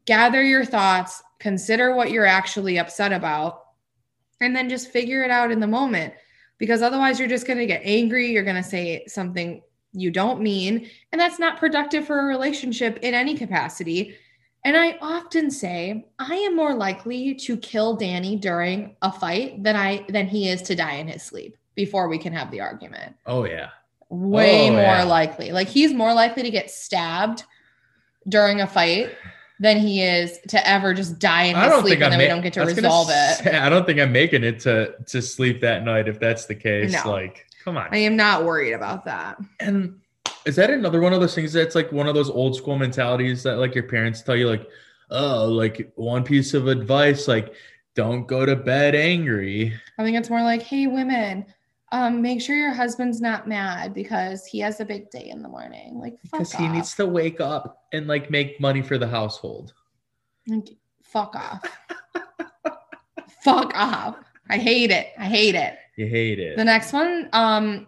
gather 0.05 0.43
your 0.43 0.65
thoughts, 0.65 1.23
consider 1.41 1.95
what 1.95 2.11
you're 2.13 2.27
actually 2.27 2.79
upset 2.79 3.13
about, 3.13 3.63
and 4.41 4.55
then 4.55 4.69
just 4.69 4.91
figure 4.93 5.23
it 5.23 5.31
out 5.31 5.51
in 5.51 5.59
the 5.59 5.67
moment. 5.67 6.15
Because 6.59 6.83
otherwise, 6.83 7.19
you're 7.19 7.29
just 7.29 7.47
going 7.47 7.59
to 7.59 7.67
get 7.67 7.81
angry. 7.85 8.31
You're 8.31 8.45
going 8.45 8.63
to 8.63 8.63
say 8.63 9.05
something 9.09 9.63
you 9.93 10.11
don't 10.11 10.41
mean, 10.41 10.89
and 11.11 11.21
that's 11.21 11.39
not 11.41 11.59
productive 11.59 12.07
for 12.07 12.21
a 12.21 12.25
relationship 12.27 12.99
in 13.03 13.15
any 13.15 13.37
capacity. 13.37 14.15
And 14.63 14.77
I 14.77 14.99
often 15.01 15.51
say 15.51 16.07
I 16.19 16.35
am 16.35 16.55
more 16.55 16.75
likely 16.75 17.35
to 17.35 17.57
kill 17.57 17.97
Danny 17.97 18.37
during 18.37 18.95
a 19.01 19.11
fight 19.11 19.63
than 19.63 19.75
I 19.75 20.05
than 20.11 20.29
he 20.29 20.49
is 20.51 20.61
to 20.63 20.77
die 20.77 20.97
in 20.97 21.09
his 21.09 21.23
sleep 21.23 21.57
before 21.75 22.09
we 22.09 22.19
can 22.19 22.35
have 22.35 22.51
the 22.51 22.61
argument 22.61 23.17
oh 23.25 23.45
yeah 23.47 23.71
way 24.11 24.69
Oh, 24.69 24.73
more 24.73 24.83
yeah. 24.83 25.05
likely. 25.05 25.51
Like 25.53 25.69
he's 25.69 25.95
more 25.95 26.13
likely 26.13 26.43
to 26.43 26.51
get 26.51 26.71
stabbed 26.71 27.45
during 28.29 28.61
a 28.61 28.67
fight 28.67 29.11
than 29.61 29.79
he 29.79 30.03
is 30.03 30.39
to 30.49 30.67
ever 30.67 30.95
just 30.95 31.19
die 31.19 31.45
in 31.45 31.55
his 31.57 31.81
sleep 31.81 32.01
and 32.01 32.13
then 32.13 32.19
we 32.19 32.27
don't 32.27 32.41
get 32.41 32.55
to 32.55 32.63
I 32.63 32.65
was 32.65 32.75
gonna 32.75 32.89
resolve 32.89 33.09
it. 33.11 33.45
say, 33.45 33.57
I 33.59 33.69
don't 33.69 33.85
think 33.85 34.01
I'm 34.01 34.11
making 34.11 34.43
it 34.43 34.59
to 34.61 34.95
to 35.07 35.23
sleep 35.23 35.61
that 35.61 35.85
night 35.85 36.09
if 36.09 36.19
that's 36.19 36.47
the 36.47 36.55
case. 36.55 36.93
No. 36.93 37.11
Like, 37.11 37.47
come 37.63 37.77
on. 37.77 37.89
I 37.93 37.99
am 37.99 38.17
not 38.17 38.45
worried 38.45 38.73
about 38.73 39.05
that. 39.05 39.39
And 39.61 40.01
is 40.47 40.57
that 40.57 40.71
another 40.71 41.03
one 41.03 41.13
of 41.13 41.21
those 41.21 41.35
things 41.35 41.53
that's 41.53 41.75
like 41.75 41.93
one 41.93 42.09
of 42.09 42.15
those 42.15 42.31
old 42.31 42.57
school 42.57 42.79
mentalities 42.79 43.43
that 43.43 43.57
like 43.59 43.75
your 43.75 43.85
parents 43.85 44.23
tell 44.23 44.35
you 44.35 44.49
like, 44.49 44.67
oh, 45.11 45.45
like 45.47 45.93
one 45.95 46.25
piece 46.25 46.55
of 46.55 46.67
advice, 46.67 47.29
like 47.29 47.53
don't 47.95 48.27
go 48.27 48.47
to 48.47 48.57
bed 48.57 48.95
angry. 48.95 49.75
I 49.99 50.05
think 50.05 50.17
it's 50.17 50.31
more 50.31 50.43
like, 50.43 50.63
hey, 50.63 50.87
women, 50.87 51.45
um, 51.93 52.23
make 52.23 52.41
sure 52.41 52.57
your 52.57 52.73
husband's 52.73 53.21
not 53.21 53.49
mad 53.49 53.95
because 53.95 54.47
he 54.47 54.61
has 54.61 54.81
a 54.81 54.85
big 54.85 55.11
day 55.11 55.29
in 55.29 55.43
the 55.43 55.49
morning. 55.49 55.99
Like, 55.99 56.17
Because 56.23 56.55
off. 56.55 56.61
he 56.61 56.69
needs 56.69 56.95
to 56.97 57.07
wake 57.07 57.41
up 57.41 57.85
and 57.93 58.07
like 58.07 58.31
make 58.31 58.61
money 58.61 58.83
for 58.83 58.97
the 58.99 59.09
household. 59.09 59.73
Like, 60.47 60.69
fuck 61.03 61.35
off. 61.35 61.65
fuck 63.43 63.73
off. 63.75 64.17
I 64.49 64.59
hate 64.59 64.91
it. 64.91 65.09
I 65.19 65.25
hate 65.25 65.55
it. 65.55 65.75
You 65.97 66.07
hate 66.07 66.39
it. 66.39 66.57
The 66.57 66.65
next 66.65 66.93
one 66.93 67.29
um, 67.33 67.87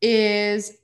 is 0.00 0.78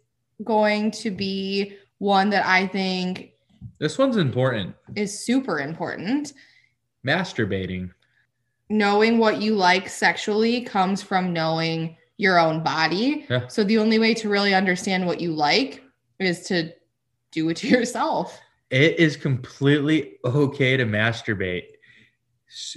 going 0.44 0.90
to 0.90 1.10
be 1.10 1.76
one 1.98 2.30
that 2.30 2.44
I 2.46 2.66
think 2.66 3.32
This 3.78 3.98
one's 3.98 4.16
important. 4.16 4.74
is 4.96 5.18
super 5.24 5.60
important. 5.60 6.32
Masturbating. 7.06 7.90
Knowing 8.68 9.18
what 9.18 9.40
you 9.40 9.54
like 9.54 9.88
sexually 9.88 10.62
comes 10.62 11.02
from 11.02 11.32
knowing 11.32 11.96
your 12.16 12.38
own 12.38 12.62
body. 12.62 13.26
Yeah. 13.28 13.48
So 13.48 13.64
the 13.64 13.78
only 13.78 13.98
way 13.98 14.14
to 14.14 14.28
really 14.28 14.54
understand 14.54 15.06
what 15.06 15.20
you 15.20 15.32
like 15.32 15.82
is 16.18 16.42
to 16.48 16.72
do 17.32 17.48
it 17.48 17.56
to 17.58 17.68
yourself. 17.76 18.38
It 18.70 18.98
is 18.98 19.16
completely 19.16 20.14
okay 20.24 20.76
to 20.76 20.84
masturbate. 20.84 21.64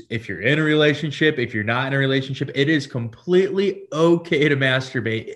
If 0.09 0.27
you're 0.27 0.41
in 0.41 0.59
a 0.59 0.63
relationship, 0.63 1.37
if 1.37 1.53
you're 1.53 1.63
not 1.63 1.87
in 1.87 1.93
a 1.93 1.97
relationship, 1.97 2.49
it 2.55 2.69
is 2.69 2.87
completely 2.87 3.83
okay 3.91 4.49
to 4.49 4.55
masturbate. 4.55 5.35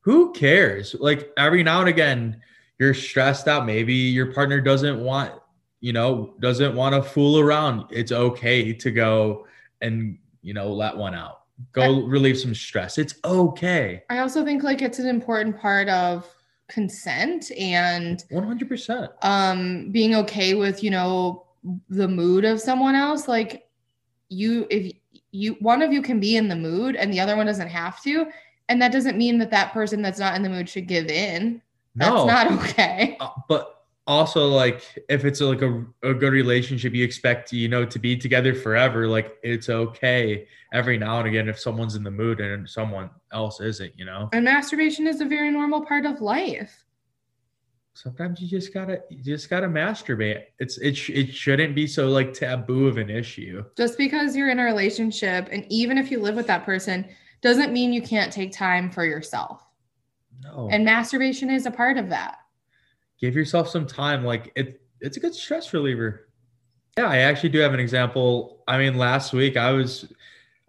Who 0.00 0.32
cares? 0.32 0.96
Like 0.98 1.32
every 1.36 1.62
now 1.62 1.80
and 1.80 1.88
again, 1.88 2.40
you're 2.78 2.94
stressed 2.94 3.46
out. 3.46 3.64
Maybe 3.64 3.94
your 3.94 4.32
partner 4.32 4.60
doesn't 4.60 5.00
want, 5.00 5.32
you 5.80 5.92
know, 5.92 6.34
doesn't 6.40 6.74
want 6.74 6.96
to 6.96 7.02
fool 7.02 7.38
around. 7.38 7.86
It's 7.90 8.10
okay 8.10 8.72
to 8.72 8.90
go 8.90 9.46
and, 9.80 10.18
you 10.42 10.54
know, 10.54 10.72
let 10.72 10.96
one 10.96 11.14
out. 11.14 11.41
Go 11.72 12.02
relieve 12.02 12.38
some 12.38 12.54
stress. 12.54 12.98
It's 12.98 13.14
okay. 13.24 14.02
I 14.10 14.18
also 14.18 14.44
think 14.44 14.62
like 14.62 14.82
it's 14.82 14.98
an 14.98 15.06
important 15.08 15.58
part 15.58 15.88
of 15.88 16.28
consent 16.68 17.50
and 17.58 18.24
100%. 18.32 19.08
um 19.22 19.90
being 19.92 20.14
okay 20.16 20.54
with, 20.54 20.82
you 20.82 20.90
know, 20.90 21.46
the 21.88 22.08
mood 22.08 22.44
of 22.44 22.60
someone 22.60 22.94
else 22.94 23.28
like 23.28 23.68
you 24.28 24.66
if 24.70 24.92
you 25.30 25.54
one 25.60 25.82
of 25.82 25.92
you 25.92 26.02
can 26.02 26.18
be 26.20 26.36
in 26.36 26.48
the 26.48 26.56
mood 26.56 26.96
and 26.96 27.12
the 27.12 27.20
other 27.20 27.36
one 27.36 27.46
doesn't 27.46 27.68
have 27.68 28.02
to 28.02 28.26
and 28.68 28.80
that 28.80 28.92
doesn't 28.92 29.16
mean 29.18 29.38
that 29.38 29.50
that 29.50 29.72
person 29.72 30.00
that's 30.02 30.18
not 30.18 30.34
in 30.34 30.42
the 30.42 30.48
mood 30.48 30.68
should 30.68 30.86
give 30.88 31.06
in. 31.06 31.60
That's 31.94 32.10
No. 32.10 32.26
not 32.26 32.50
okay. 32.52 33.16
Uh, 33.20 33.28
but 33.48 33.81
also 34.06 34.48
like 34.48 34.82
if 35.08 35.24
it's 35.24 35.40
like 35.40 35.62
a, 35.62 35.84
a 36.02 36.12
good 36.12 36.32
relationship 36.32 36.92
you 36.92 37.04
expect 37.04 37.52
you 37.52 37.68
know 37.68 37.84
to 37.84 37.98
be 37.98 38.16
together 38.16 38.52
forever 38.54 39.06
like 39.06 39.36
it's 39.44 39.68
okay 39.68 40.46
every 40.72 40.98
now 40.98 41.18
and 41.20 41.28
again 41.28 41.48
if 41.48 41.58
someone's 41.58 41.94
in 41.94 42.02
the 42.02 42.10
mood 42.10 42.40
and 42.40 42.68
someone 42.68 43.08
else 43.32 43.60
isn't 43.60 43.92
you 43.96 44.04
know 44.04 44.28
And 44.32 44.44
masturbation 44.44 45.06
is 45.06 45.20
a 45.20 45.24
very 45.24 45.50
normal 45.52 45.84
part 45.86 46.04
of 46.04 46.20
life. 46.20 46.84
sometimes 47.94 48.40
you 48.40 48.48
just 48.48 48.74
gotta 48.74 49.02
you 49.08 49.22
just 49.22 49.48
gotta 49.48 49.68
masturbate 49.68 50.44
it's 50.58 50.78
it, 50.78 50.96
sh- 50.96 51.10
it 51.10 51.32
shouldn't 51.32 51.74
be 51.76 51.86
so 51.86 52.08
like 52.08 52.32
taboo 52.32 52.88
of 52.88 52.96
an 52.96 53.08
issue 53.10 53.62
Just 53.76 53.96
because 53.98 54.34
you're 54.34 54.50
in 54.50 54.58
a 54.58 54.64
relationship 54.64 55.48
and 55.52 55.64
even 55.68 55.96
if 55.96 56.10
you 56.10 56.18
live 56.18 56.34
with 56.34 56.48
that 56.48 56.64
person 56.64 57.06
doesn't 57.40 57.72
mean 57.72 57.92
you 57.92 58.02
can't 58.02 58.32
take 58.32 58.52
time 58.52 58.90
for 58.90 59.04
yourself. 59.04 59.62
no 60.42 60.68
And 60.72 60.84
masturbation 60.84 61.50
is 61.50 61.66
a 61.66 61.70
part 61.70 61.98
of 61.98 62.08
that. 62.08 62.38
Give 63.22 63.34
yourself 63.34 63.68
some 63.68 63.86
time 63.86 64.24
like 64.24 64.52
it 64.54 64.82
it's 65.00 65.16
a 65.16 65.20
good 65.20 65.34
stress 65.34 65.72
reliever. 65.72 66.28
Yeah 66.98 67.06
i 67.06 67.18
actually 67.18 67.48
do 67.48 67.60
have 67.60 67.72
an 67.72 67.80
example. 67.80 68.62
I 68.68 68.76
mean 68.76 68.98
last 68.98 69.32
week 69.32 69.56
i 69.56 69.70
was 69.70 70.12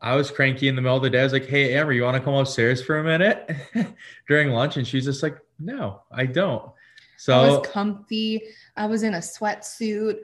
i 0.02 0.16
was 0.16 0.32
cranky 0.32 0.70
in 0.70 0.78
the 0.78 0.82
middle 0.82 0.96
of 0.96 1.04
the 1.04 1.10
day. 1.10 1.20
I 1.20 1.24
was 1.24 1.34
like 1.34 1.48
hey 1.48 1.74
amber 1.76 1.92
you 1.92 2.04
want 2.04 2.16
to 2.16 2.24
come 2.24 2.36
upstairs 2.36 2.82
for 2.82 3.00
a 3.00 3.04
minute? 3.04 3.52
During 4.30 4.52
lunch 4.52 4.78
and 4.78 4.88
she's 4.88 5.04
just 5.04 5.22
like 5.22 5.38
no 5.60 6.04
i 6.12 6.26
don't. 6.26 6.72
So 7.18 7.40
I 7.40 7.50
was 7.50 7.68
comfy. 7.68 8.44
I 8.76 8.86
was 8.86 9.04
in 9.04 9.14
a 9.14 9.20
sweatsuit. 9.20 10.18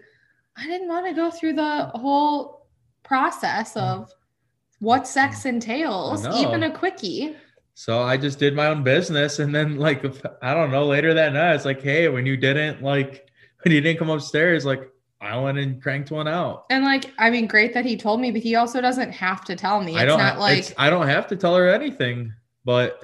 I 0.57 0.65
didn't 0.65 0.89
want 0.89 1.07
to 1.07 1.13
go 1.13 1.31
through 1.31 1.53
the 1.53 1.85
whole 1.95 2.67
process 3.03 3.77
of 3.77 4.11
what 4.79 5.03
mm-hmm. 5.03 5.05
sex 5.05 5.45
entails, 5.45 6.25
even 6.37 6.63
a 6.63 6.71
quickie. 6.77 7.37
So 7.79 8.01
i 8.01 8.17
just 8.17 8.39
did 8.39 8.53
my 8.53 8.67
own 8.67 8.83
business 8.83 9.39
and 9.39 9.55
then 9.55 9.77
like 9.77 10.03
i 10.41 10.53
don't 10.53 10.69
know 10.69 10.85
later 10.85 11.13
that 11.13 11.31
night 11.31 11.55
it's 11.55 11.63
like 11.63 11.81
hey 11.81 12.09
when 12.09 12.25
you 12.25 12.35
didn't 12.35 12.83
like 12.83 13.29
when 13.63 13.73
you 13.73 13.79
didn't 13.79 13.97
come 13.97 14.09
upstairs 14.09 14.65
like 14.65 14.91
i 15.21 15.39
went 15.39 15.57
and 15.57 15.81
cranked 15.81 16.11
one 16.11 16.27
out 16.27 16.65
And 16.71 16.83
like, 16.83 17.13
I 17.17 17.29
mean, 17.29 17.47
great 17.47 17.73
that 17.73 17.85
he 17.85 17.95
told 17.95 18.19
me, 18.19 18.31
but 18.31 18.41
he 18.41 18.55
also 18.55 18.81
doesn't 18.81 19.11
have 19.11 19.45
to 19.45 19.55
tell 19.55 19.81
me. 19.81 19.93
It's 19.93 20.01
I 20.01 20.05
don't 20.05 20.19
not 20.19 20.39
like 20.39 20.73
I 20.77 20.89
don't 20.89 21.07
have 21.07 21.27
to 21.27 21.37
tell 21.37 21.55
her 21.55 21.69
anything, 21.69 22.33
but 22.65 23.01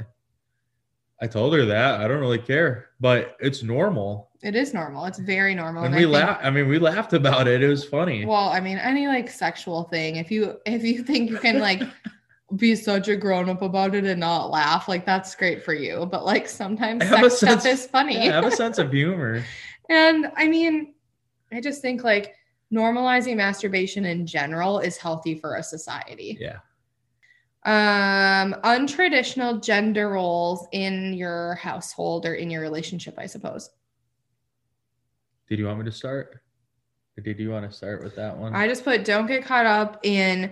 I 1.21 1.27
told 1.27 1.53
her 1.53 1.65
that 1.65 2.01
I 2.01 2.07
don't 2.07 2.19
really 2.19 2.39
care, 2.39 2.89
but 2.99 3.37
it's 3.39 3.63
normal. 3.63 4.29
it 4.43 4.55
is 4.55 4.73
normal. 4.73 5.05
It's 5.05 5.19
very 5.19 5.55
normal. 5.55 5.83
And 5.85 5.95
I 5.95 5.99
we 5.99 6.05
laughed. 6.05 6.45
I 6.45 6.49
mean, 6.49 6.67
we 6.67 6.79
laughed 6.79 7.13
about 7.13 7.47
it. 7.47 7.63
It 7.63 7.67
was 7.67 7.83
funny. 7.83 8.25
Well, 8.25 8.49
I 8.49 8.59
mean, 8.59 8.77
any 8.77 9.07
like 9.07 9.29
sexual 9.29 9.83
thing, 9.85 10.17
if 10.17 10.29
you 10.31 10.57
if 10.65 10.83
you 10.83 11.03
think 11.03 11.29
you 11.29 11.37
can 11.37 11.59
like 11.59 11.81
be 12.55 12.75
such 12.75 13.07
a 13.07 13.15
grown 13.15 13.49
up 13.49 13.61
about 13.61 13.95
it 13.95 14.05
and 14.05 14.19
not 14.19 14.51
laugh, 14.51 14.87
like 14.87 15.05
that's 15.05 15.35
great 15.35 15.63
for 15.63 15.73
you. 15.73 16.05
But 16.05 16.25
like 16.25 16.47
sometimes 16.47 17.03
I 17.03 17.21
sex 17.21 17.37
stuff 17.37 17.61
sense- 17.61 17.65
is 17.65 17.87
funny. 17.87 18.25
Yeah, 18.25 18.33
have 18.33 18.45
a 18.45 18.51
sense 18.55 18.77
of 18.77 18.91
humor. 18.91 19.43
And 19.89 20.31
I 20.35 20.47
mean, 20.47 20.93
I 21.51 21.61
just 21.61 21.81
think 21.81 22.03
like 22.03 22.35
normalizing 22.73 23.37
masturbation 23.37 24.05
in 24.05 24.25
general 24.25 24.79
is 24.79 24.97
healthy 24.97 25.35
for 25.35 25.55
a 25.55 25.63
society. 25.63 26.37
Yeah. 26.39 26.59
Um, 27.65 28.53
untraditional 28.63 29.63
gender 29.63 30.09
roles 30.09 30.67
in 30.71 31.13
your 31.13 31.55
household 31.55 32.27
or 32.27 32.35
in 32.35 32.51
your 32.51 32.61
relationship, 32.61 33.15
I 33.17 33.25
suppose. 33.25 33.71
Did 35.49 35.57
you 35.59 35.65
want 35.65 35.79
me 35.79 35.85
to 35.85 35.91
start? 35.91 36.41
Or 37.17 37.21
did 37.21 37.39
you 37.39 37.49
want 37.49 37.69
to 37.69 37.75
start 37.75 38.03
with 38.03 38.15
that 38.17 38.37
one? 38.37 38.53
I 38.55 38.67
just 38.67 38.83
put 38.83 39.03
don't 39.03 39.25
get 39.25 39.45
caught 39.45 39.65
up 39.65 39.99
in 40.03 40.51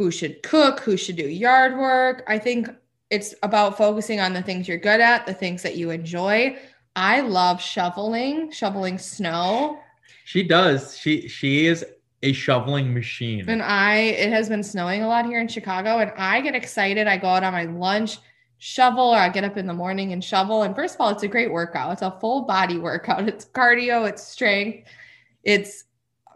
who 0.00 0.10
should 0.10 0.42
cook, 0.42 0.80
who 0.80 0.96
should 0.96 1.16
do 1.16 1.28
yard 1.28 1.76
work. 1.76 2.24
I 2.26 2.38
think 2.38 2.70
it's 3.10 3.34
about 3.42 3.76
focusing 3.76 4.18
on 4.18 4.32
the 4.32 4.40
things 4.40 4.66
you're 4.66 4.78
good 4.78 4.98
at, 4.98 5.26
the 5.26 5.34
things 5.34 5.62
that 5.62 5.76
you 5.76 5.90
enjoy. 5.90 6.56
I 6.96 7.20
love 7.20 7.60
shoveling, 7.60 8.50
shoveling 8.50 8.96
snow. 8.96 9.78
she 10.24 10.42
does. 10.42 10.96
She 10.96 11.28
she 11.28 11.66
is 11.66 11.84
a 12.22 12.32
shoveling 12.32 12.94
machine. 12.94 13.44
And 13.46 13.60
I, 13.60 13.96
it 13.96 14.30
has 14.30 14.48
been 14.48 14.62
snowing 14.62 15.02
a 15.02 15.06
lot 15.06 15.26
here 15.26 15.38
in 15.38 15.48
Chicago, 15.48 15.98
and 15.98 16.12
I 16.16 16.40
get 16.40 16.54
excited. 16.54 17.06
I 17.06 17.18
go 17.18 17.28
out 17.28 17.44
on 17.44 17.52
my 17.52 17.64
lunch, 17.64 18.16
shovel, 18.56 19.10
or 19.10 19.18
I 19.18 19.28
get 19.28 19.44
up 19.44 19.58
in 19.58 19.66
the 19.66 19.74
morning 19.74 20.14
and 20.14 20.24
shovel. 20.24 20.62
And 20.62 20.74
first 20.74 20.94
of 20.94 21.02
all, 21.02 21.10
it's 21.10 21.24
a 21.24 21.28
great 21.28 21.52
workout. 21.52 21.92
It's 21.92 22.00
a 22.00 22.16
full 22.22 22.46
body 22.46 22.78
workout. 22.78 23.28
It's 23.28 23.44
cardio, 23.44 24.08
it's 24.08 24.26
strength. 24.26 24.88
It's, 25.44 25.84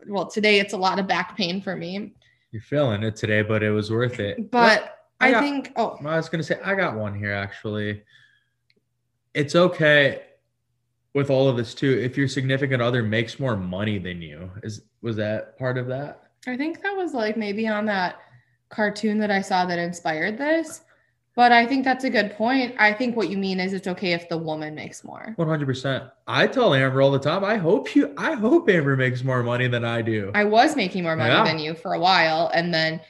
well, 0.07 0.27
today 0.27 0.59
it's 0.59 0.74
a 0.74 0.79
lot 0.79 0.98
of 0.98 1.07
back 1.07 1.35
pain 1.35 1.62
for 1.62 1.74
me. 1.74 2.12
You're 2.55 2.62
feeling 2.62 3.03
it 3.03 3.17
today, 3.17 3.43
but 3.43 3.64
it 3.64 3.73
was 3.73 3.90
worth 3.90 4.21
it. 4.21 4.49
But 4.53 5.01
I 5.21 5.27
I, 5.27 5.31
got- 5.33 5.40
think, 5.43 5.73
oh, 5.75 5.99
I 6.07 6.14
was 6.14 6.29
gonna 6.29 6.45
say 6.45 6.57
I 6.64 6.77
got 6.77 6.95
one 6.97 7.12
here 7.12 7.33
actually. 7.33 8.05
It's 9.35 9.57
okay 9.57 10.23
with 11.14 11.31
all 11.31 11.49
of 11.49 11.57
this 11.57 11.75
too. 11.75 11.99
If 11.99 12.17
your 12.17 12.29
significant 12.29 12.81
other 12.81 13.03
makes 13.03 13.40
more 13.40 13.57
money 13.57 13.99
than 13.99 14.23
you, 14.23 14.53
is 14.62 14.83
was 15.03 15.17
that 15.17 15.59
part 15.59 15.79
of 15.79 15.88
that? 15.88 16.29
I 16.47 16.57
think 16.57 16.81
that 16.85 16.97
was 16.97 17.12
like 17.12 17.37
maybe 17.37 17.67
on 17.67 17.87
that 17.87 18.21
cartoon 18.69 19.19
that 19.19 19.33
I 19.33 19.40
saw 19.40 19.67
that 19.67 19.81
inspired 19.81 20.38
this. 20.38 20.83
But 21.37 21.51
I 21.51 21.66
think 21.66 21.85
that's 21.85 22.05
a 22.05 22.11
good 22.11 22.37
point. 22.37 22.77
I 22.79 22.92
think 22.92 23.16
what 23.16 23.29
you 23.29 23.37
mean 23.37 23.59
is 23.59 23.73
it's 23.73 23.88
okay 23.88 24.12
if 24.12 24.29
the 24.29 24.38
woman 24.38 24.75
makes 24.75 25.03
more. 25.03 25.33
One 25.35 25.49
hundred 25.49 25.66
percent. 25.66 26.05
I 26.29 26.47
tell 26.47 26.75
Amber 26.75 27.03
all 27.03 27.11
the 27.11 27.18
time. 27.18 27.42
I 27.44 27.57
hope 27.57 27.94
you. 27.97 28.14
I 28.16 28.35
hope 28.35 28.68
Amber 28.68 28.97
makes 28.97 29.25
more 29.25 29.42
money 29.42 29.66
than 29.66 29.85
I 29.85 30.01
do. 30.01 30.31
I 30.35 30.44
was 30.44 30.77
making 30.77 31.03
more 31.03 31.16
money 31.16 31.35
Yeah. 31.35 31.44
than 31.44 31.59
you 31.59 31.75
for 31.75 31.94
a 31.94 31.99
while. 31.99 32.53
And 32.55 32.73
then 32.73 33.01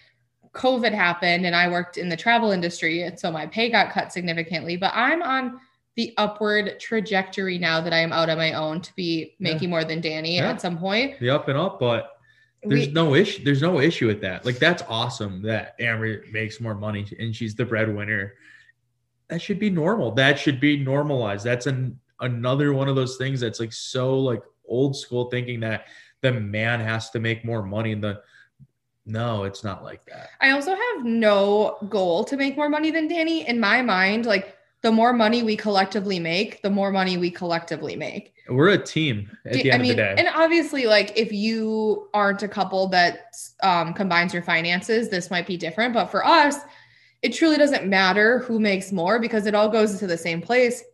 COVID 0.54 0.92
happened 0.94 1.44
and 1.44 1.54
I 1.54 1.68
worked 1.68 1.98
in 1.98 2.08
the 2.08 2.16
travel 2.16 2.50
industry. 2.50 3.02
And 3.02 3.18
so 3.18 3.30
my 3.30 3.46
pay 3.46 3.68
got 3.70 3.90
cut 3.92 4.12
significantly. 4.12 4.76
But 4.78 4.92
I'm 4.94 5.22
on 5.22 5.60
the 5.96 6.14
upward 6.16 6.80
trajectory 6.80 7.58
now 7.58 7.80
that 7.80 7.92
I 7.92 7.98
am 7.98 8.12
out 8.12 8.30
on 8.30 8.38
my 8.38 8.52
own 8.54 8.80
to 8.80 8.96
be 8.96 9.34
Yeah. 9.38 9.52
making 9.52 9.68
more 9.70 9.84
than 9.84 10.00
Danny 10.00 10.36
Yeah. 10.36 10.50
at 10.50 10.60
some 10.60 10.78
point. 10.78 11.20
the 11.20 11.28
up 11.30 11.48
and 11.48 11.58
up, 11.58 11.78
but 11.78 12.13
there's 12.66 12.86
We- 12.88 12.92
no 12.92 13.14
issue. 13.14 13.44
There's 13.44 13.62
no 13.62 13.80
issue 13.80 14.06
with 14.06 14.20
that. 14.22 14.44
Like 14.44 14.58
that's 14.58 14.82
awesome 14.88 15.42
that 15.42 15.74
Amber 15.80 16.24
makes 16.32 16.60
more 16.60 16.74
money 16.74 17.06
and 17.18 17.34
she's 17.34 17.54
the 17.54 17.64
breadwinner. 17.64 18.34
That 19.28 19.40
should 19.40 19.58
be 19.58 19.70
normal. 19.70 20.12
That 20.12 20.38
should 20.38 20.60
be 20.60 20.76
normalized. 20.76 21.44
That's 21.44 21.66
an 21.66 21.98
another 22.20 22.72
one 22.72 22.88
of 22.88 22.96
those 22.96 23.16
things 23.16 23.40
that's 23.40 23.60
like 23.60 23.72
so 23.72 24.18
like 24.18 24.42
old 24.66 24.96
school 24.96 25.30
thinking 25.30 25.60
that 25.60 25.86
the 26.20 26.32
man 26.32 26.80
has 26.80 27.10
to 27.10 27.20
make 27.20 27.44
more 27.44 27.62
money 27.62 27.92
and 27.92 28.02
the 28.02 28.20
no, 29.06 29.44
it's 29.44 29.62
not 29.62 29.84
like 29.84 30.02
that. 30.06 30.30
I 30.40 30.50
also 30.52 30.70
have 30.70 31.04
no 31.04 31.76
goal 31.90 32.24
to 32.24 32.38
make 32.38 32.56
more 32.56 32.70
money 32.70 32.90
than 32.90 33.06
Danny. 33.06 33.46
In 33.46 33.60
my 33.60 33.82
mind, 33.82 34.24
like 34.24 34.53
the 34.84 34.92
more 34.92 35.14
money 35.14 35.42
we 35.42 35.56
collectively 35.56 36.18
make, 36.18 36.60
the 36.60 36.68
more 36.68 36.92
money 36.92 37.16
we 37.16 37.30
collectively 37.30 37.96
make. 37.96 38.34
We're 38.50 38.68
a 38.68 38.78
team 38.78 39.34
at 39.46 39.54
the 39.54 39.70
I 39.70 39.74
end 39.76 39.82
mean, 39.82 39.92
of 39.92 39.96
the 39.96 40.02
day. 40.02 40.14
and 40.18 40.28
obviously, 40.28 40.84
like 40.84 41.16
if 41.16 41.32
you 41.32 42.10
aren't 42.12 42.42
a 42.42 42.48
couple 42.48 42.86
that 42.88 43.34
um, 43.62 43.94
combines 43.94 44.34
your 44.34 44.42
finances, 44.42 45.08
this 45.08 45.30
might 45.30 45.46
be 45.46 45.56
different. 45.56 45.94
But 45.94 46.10
for 46.10 46.22
us, 46.22 46.58
it 47.22 47.32
truly 47.32 47.56
doesn't 47.56 47.86
matter 47.86 48.40
who 48.40 48.60
makes 48.60 48.92
more 48.92 49.18
because 49.18 49.46
it 49.46 49.54
all 49.54 49.70
goes 49.70 49.92
into 49.94 50.06
the 50.06 50.18
same 50.18 50.42
place. 50.42 50.84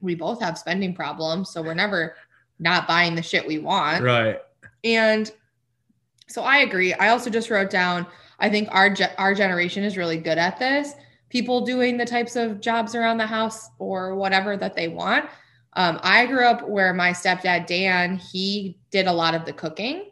We 0.00 0.14
both 0.14 0.40
have 0.40 0.56
spending 0.56 0.94
problems, 0.94 1.50
so 1.50 1.62
we're 1.62 1.74
never 1.74 2.14
not 2.60 2.86
buying 2.86 3.16
the 3.16 3.22
shit 3.22 3.44
we 3.44 3.58
want. 3.58 4.04
right. 4.04 4.38
And 4.84 5.32
so 6.28 6.42
I 6.42 6.58
agree. 6.58 6.94
I 6.94 7.08
also 7.08 7.28
just 7.28 7.50
wrote 7.50 7.70
down. 7.70 8.06
I 8.38 8.48
think 8.48 8.68
our 8.70 8.88
ge- 8.88 9.16
our 9.18 9.34
generation 9.34 9.82
is 9.82 9.96
really 9.96 10.18
good 10.18 10.38
at 10.38 10.60
this. 10.60 10.92
People 11.30 11.62
doing 11.62 11.96
the 11.96 12.04
types 12.04 12.36
of 12.36 12.60
jobs 12.60 12.94
around 12.94 13.16
the 13.16 13.26
house 13.26 13.70
or 13.78 14.14
whatever 14.14 14.56
that 14.58 14.76
they 14.76 14.88
want. 14.88 15.24
Um, 15.74 15.98
I 16.02 16.26
grew 16.26 16.44
up 16.44 16.68
where 16.68 16.92
my 16.92 17.12
stepdad, 17.12 17.66
Dan, 17.66 18.18
he 18.18 18.78
did 18.90 19.06
a 19.06 19.12
lot 19.12 19.34
of 19.34 19.46
the 19.46 19.52
cooking. 19.52 20.10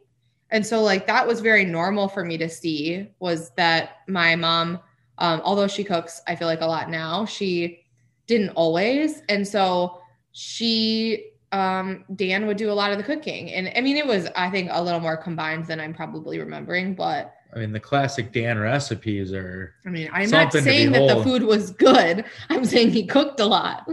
And 0.51 0.65
so, 0.65 0.81
like, 0.81 1.07
that 1.07 1.27
was 1.27 1.41
very 1.41 1.65
normal 1.65 2.09
for 2.09 2.25
me 2.25 2.39
to 2.39 2.49
see 2.49 3.11
was 3.19 3.51
that 3.57 3.99
my 4.07 4.35
mom, 4.37 4.81
um, 5.19 5.43
although 5.45 5.69
she 5.69 5.85
cooks, 5.85 6.23
I 6.27 6.37
feel 6.37 6.49
like 6.49 6.63
a 6.63 6.67
lot 6.67 6.89
now, 6.89 7.27
she 7.27 7.85
didn't 8.27 8.51
always. 8.51 9.23
And 9.29 9.47
so, 9.47 10.01
she, 10.33 11.33
um, 11.53 12.05
Dan 12.15 12.47
would 12.47 12.57
do 12.57 12.71
a 12.71 12.75
lot 12.75 12.93
of 12.93 12.99
the 12.99 13.05
cooking. 13.05 13.51
And 13.53 13.73
I 13.77 13.81
mean, 13.81 13.97
it 13.97 14.07
was, 14.07 14.29
I 14.37 14.51
think, 14.51 14.71
a 14.73 14.83
little 14.83 15.01
more 15.01 15.17
combined 15.17 15.67
than 15.67 15.81
I'm 15.81 15.95
probably 15.95 16.39
remembering, 16.39 16.95
but 16.95 17.35
I 17.55 17.61
mean, 17.61 17.73
the 17.73 17.81
classic 17.81 18.33
Dan 18.33 18.59
recipes 18.59 19.33
are. 19.33 19.75
I 19.87 19.89
mean, 19.89 20.11
I'm 20.13 20.29
not 20.31 20.53
saying 20.53 20.93
that 20.93 21.09
the 21.09 21.23
food 21.23 21.43
was 21.43 21.71
good. 21.71 22.25
I'm 22.51 22.65
saying 22.65 22.91
he 22.91 23.07
cooked 23.07 23.41
a 23.41 23.47
lot. 23.47 23.89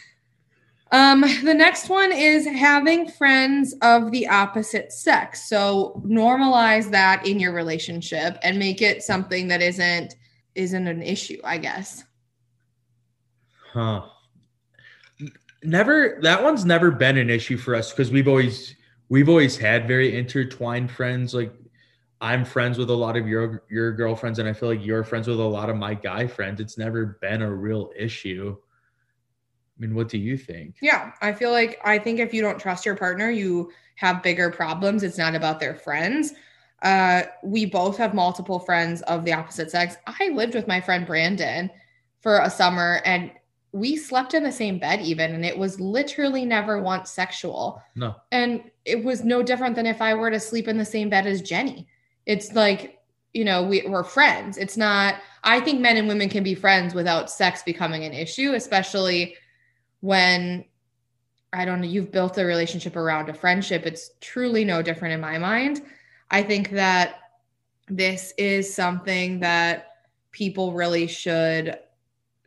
um, 0.92 1.22
the 1.42 1.54
next 1.54 1.88
one 1.88 2.12
is 2.12 2.46
having 2.46 3.10
friends 3.10 3.74
of 3.82 4.12
the 4.12 4.28
opposite 4.28 4.92
sex. 4.92 5.48
So 5.48 6.00
normalize 6.06 6.90
that 6.92 7.26
in 7.26 7.40
your 7.40 7.52
relationship 7.52 8.38
and 8.44 8.58
make 8.58 8.80
it 8.80 9.02
something 9.02 9.48
that 9.48 9.62
isn't 9.62 10.14
isn't 10.54 10.86
an 10.86 11.02
issue, 11.02 11.40
I 11.42 11.58
guess. 11.58 12.04
Huh. 13.72 14.02
Never 15.62 16.18
that 16.22 16.42
one's 16.42 16.64
never 16.64 16.90
been 16.90 17.18
an 17.18 17.30
issue 17.30 17.56
for 17.56 17.74
us 17.74 17.90
because 17.90 18.10
we've 18.10 18.28
always 18.28 18.74
we've 19.08 19.28
always 19.28 19.56
had 19.56 19.86
very 19.86 20.16
intertwined 20.16 20.90
friends 20.90 21.34
like 21.34 21.52
I'm 22.22 22.44
friends 22.44 22.76
with 22.76 22.90
a 22.90 22.94
lot 22.94 23.16
of 23.16 23.26
your 23.26 23.64
your 23.70 23.92
girlfriends, 23.92 24.38
and 24.38 24.48
I 24.48 24.52
feel 24.52 24.68
like 24.68 24.84
you're 24.84 25.04
friends 25.04 25.26
with 25.26 25.40
a 25.40 25.42
lot 25.42 25.70
of 25.70 25.76
my 25.76 25.94
guy 25.94 26.26
friends. 26.26 26.60
It's 26.60 26.76
never 26.76 27.18
been 27.20 27.42
a 27.42 27.50
real 27.50 27.90
issue. 27.96 28.56
I 28.58 29.80
mean, 29.80 29.94
what 29.94 30.08
do 30.08 30.18
you 30.18 30.36
think? 30.36 30.76
Yeah, 30.82 31.12
I 31.22 31.32
feel 31.32 31.50
like 31.50 31.80
I 31.82 31.98
think 31.98 32.20
if 32.20 32.34
you 32.34 32.42
don't 32.42 32.58
trust 32.58 32.84
your 32.84 32.96
partner, 32.96 33.30
you 33.30 33.72
have 33.96 34.22
bigger 34.22 34.50
problems. 34.50 35.02
It's 35.02 35.16
not 35.16 35.34
about 35.34 35.60
their 35.60 35.74
friends. 35.74 36.34
Uh, 36.82 37.22
we 37.42 37.64
both 37.64 37.96
have 37.96 38.12
multiple 38.12 38.58
friends 38.58 39.00
of 39.02 39.24
the 39.24 39.32
opposite 39.32 39.70
sex. 39.70 39.96
I 40.06 40.28
lived 40.34 40.54
with 40.54 40.68
my 40.68 40.80
friend 40.80 41.06
Brandon 41.06 41.70
for 42.20 42.40
a 42.40 42.50
summer, 42.50 43.00
and 43.06 43.30
we 43.72 43.96
slept 43.96 44.34
in 44.34 44.42
the 44.42 44.52
same 44.52 44.78
bed 44.78 45.00
even 45.00 45.34
and 45.34 45.44
it 45.44 45.56
was 45.56 45.80
literally 45.80 46.44
never 46.44 46.80
once 46.80 47.10
sexual. 47.10 47.82
No. 47.94 48.16
And 48.32 48.70
it 48.84 49.04
was 49.04 49.24
no 49.24 49.42
different 49.42 49.76
than 49.76 49.86
if 49.86 50.02
i 50.02 50.14
were 50.14 50.30
to 50.30 50.40
sleep 50.40 50.68
in 50.68 50.78
the 50.78 50.84
same 50.84 51.08
bed 51.08 51.26
as 51.26 51.42
jenny. 51.42 51.88
It's 52.26 52.52
like 52.52 52.98
you 53.32 53.44
know 53.44 53.62
we, 53.62 53.82
we're 53.86 54.04
friends. 54.04 54.58
It's 54.58 54.76
not 54.76 55.16
i 55.44 55.60
think 55.60 55.80
men 55.80 55.96
and 55.96 56.08
women 56.08 56.28
can 56.28 56.42
be 56.42 56.54
friends 56.54 56.94
without 56.94 57.30
sex 57.30 57.62
becoming 57.62 58.04
an 58.04 58.12
issue 58.12 58.52
especially 58.54 59.36
when 60.00 60.64
i 61.52 61.64
don't 61.64 61.80
know 61.80 61.86
you've 61.86 62.12
built 62.12 62.36
a 62.38 62.44
relationship 62.44 62.96
around 62.96 63.28
a 63.28 63.34
friendship. 63.34 63.86
It's 63.86 64.10
truly 64.20 64.64
no 64.64 64.82
different 64.82 65.14
in 65.14 65.20
my 65.20 65.38
mind. 65.38 65.82
I 66.30 66.42
think 66.42 66.70
that 66.70 67.16
this 67.88 68.32
is 68.38 68.72
something 68.72 69.40
that 69.40 69.86
people 70.32 70.72
really 70.72 71.06
should 71.06 71.78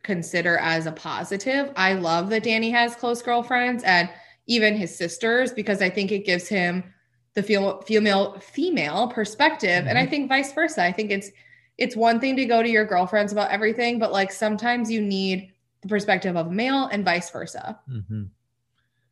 consider 0.04 0.58
as 0.58 0.86
a 0.86 0.92
positive 0.92 1.72
i 1.76 1.94
love 1.94 2.30
that 2.30 2.44
danny 2.44 2.70
has 2.70 2.96
close 2.96 3.22
girlfriends 3.22 3.84
and 3.84 4.10
even 4.48 4.76
his 4.76 4.96
sisters 4.96 5.54
because 5.54 5.82
i 5.82 5.90
think 5.90 6.12
it 6.12 6.26
gives 6.26 6.48
him 6.48 6.84
the 7.36 7.44
female 7.44 7.82
female 7.82 8.38
female 8.40 9.08
perspective 9.08 9.70
mm-hmm. 9.70 9.88
and 9.88 9.98
i 9.98 10.02
mm-hmm. 10.02 10.12
think 10.12 10.30
vice 10.30 10.54
versa 10.54 10.84
i 10.84 10.92
think 10.92 11.12
it's 11.12 11.30
it's 11.78 11.96
one 11.96 12.20
thing 12.20 12.36
to 12.36 12.46
go 12.46 12.62
to 12.62 12.70
your 12.70 12.86
girlfriends 12.86 13.32
about 13.32 13.50
everything 13.50 13.98
but 13.98 14.12
like 14.12 14.32
sometimes 14.32 14.92
you 14.92 15.02
need 15.02 15.52
the 15.82 15.88
perspective 15.88 16.36
of 16.36 16.48
a 16.48 16.52
male 16.52 16.88
and 16.92 17.04
vice 17.04 17.30
versa 17.32 17.80
mm-hmm. 17.90 18.24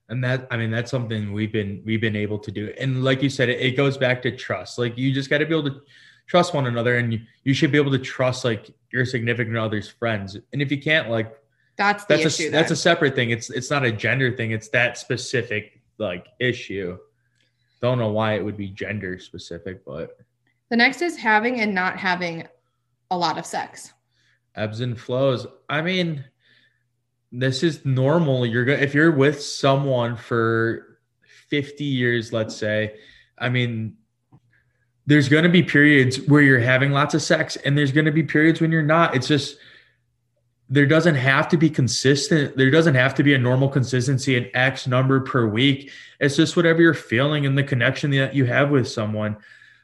and 0.09 0.23
that 0.23 0.47
i 0.51 0.57
mean 0.57 0.69
that's 0.69 0.91
something 0.91 1.33
we've 1.33 1.51
been 1.51 1.81
we've 1.85 2.01
been 2.01 2.15
able 2.15 2.37
to 2.37 2.51
do 2.51 2.73
and 2.79 3.03
like 3.03 3.23
you 3.23 3.29
said 3.29 3.49
it, 3.49 3.59
it 3.59 3.77
goes 3.77 3.97
back 3.97 4.21
to 4.21 4.35
trust 4.35 4.77
like 4.77 4.97
you 4.97 5.11
just 5.13 5.29
got 5.29 5.39
to 5.39 5.45
be 5.45 5.55
able 5.57 5.69
to 5.69 5.81
trust 6.31 6.53
one 6.53 6.65
another 6.65 6.97
and 6.97 7.11
you, 7.11 7.19
you 7.43 7.53
should 7.53 7.71
be 7.71 7.77
able 7.77 7.91
to 7.91 7.99
trust 7.99 8.45
like 8.45 8.73
your 8.89 9.05
significant 9.05 9.57
other's 9.57 9.89
friends 9.89 10.37
and 10.53 10.61
if 10.61 10.71
you 10.71 10.81
can't 10.81 11.09
like 11.09 11.37
that's 11.77 12.05
that's 12.05 12.25
issue, 12.25 12.47
a 12.47 12.51
that's 12.51 12.71
a 12.71 12.75
separate 12.75 13.15
thing 13.15 13.31
it's 13.31 13.49
it's 13.49 13.69
not 13.69 13.83
a 13.83 13.91
gender 13.91 14.31
thing 14.35 14.51
it's 14.51 14.69
that 14.69 14.97
specific 14.97 15.81
like 15.97 16.27
issue 16.39 16.97
don't 17.81 17.97
know 17.97 18.11
why 18.11 18.35
it 18.35 18.45
would 18.45 18.57
be 18.57 18.69
gender 18.69 19.19
specific, 19.19 19.83
but 19.83 20.17
the 20.69 20.77
next 20.77 21.01
is 21.01 21.17
having 21.17 21.59
and 21.59 21.73
not 21.73 21.97
having 21.97 22.47
a 23.09 23.17
lot 23.17 23.37
of 23.37 23.45
sex. 23.45 23.91
Ebbs 24.55 24.81
and 24.81 24.99
flows. 24.99 25.47
I 25.67 25.81
mean, 25.81 26.23
this 27.31 27.63
is 27.63 27.83
normal. 27.83 28.45
You're 28.45 28.65
going 28.65 28.81
if 28.81 28.93
you're 28.93 29.11
with 29.11 29.41
someone 29.41 30.15
for 30.15 30.99
50 31.49 31.83
years, 31.83 32.31
let's 32.31 32.55
say, 32.55 32.95
I 33.37 33.49
mean, 33.49 33.97
there's 35.05 35.29
going 35.29 35.43
to 35.43 35.49
be 35.49 35.63
periods 35.63 36.21
where 36.27 36.41
you're 36.41 36.59
having 36.59 36.91
lots 36.91 37.13
of 37.13 37.21
sex 37.21 37.55
and 37.57 37.77
there's 37.77 37.91
going 37.91 38.05
to 38.05 38.11
be 38.11 38.23
periods 38.23 38.61
when 38.61 38.71
you're 38.71 38.83
not. 38.83 39.15
It's 39.15 39.27
just 39.27 39.57
there 40.69 40.85
doesn't 40.85 41.15
have 41.15 41.49
to 41.49 41.57
be 41.57 41.69
consistent. 41.69 42.55
There 42.55 42.71
doesn't 42.71 42.95
have 42.95 43.13
to 43.15 43.23
be 43.23 43.33
a 43.33 43.37
normal 43.37 43.67
consistency 43.67 44.37
in 44.37 44.49
X 44.53 44.87
number 44.87 45.19
per 45.19 45.45
week. 45.45 45.91
It's 46.19 46.37
just 46.37 46.55
whatever 46.55 46.81
you're 46.81 46.93
feeling 46.93 47.45
and 47.45 47.57
the 47.57 47.63
connection 47.63 48.11
that 48.11 48.33
you 48.33 48.45
have 48.45 48.69
with 48.69 48.87
someone. 48.87 49.35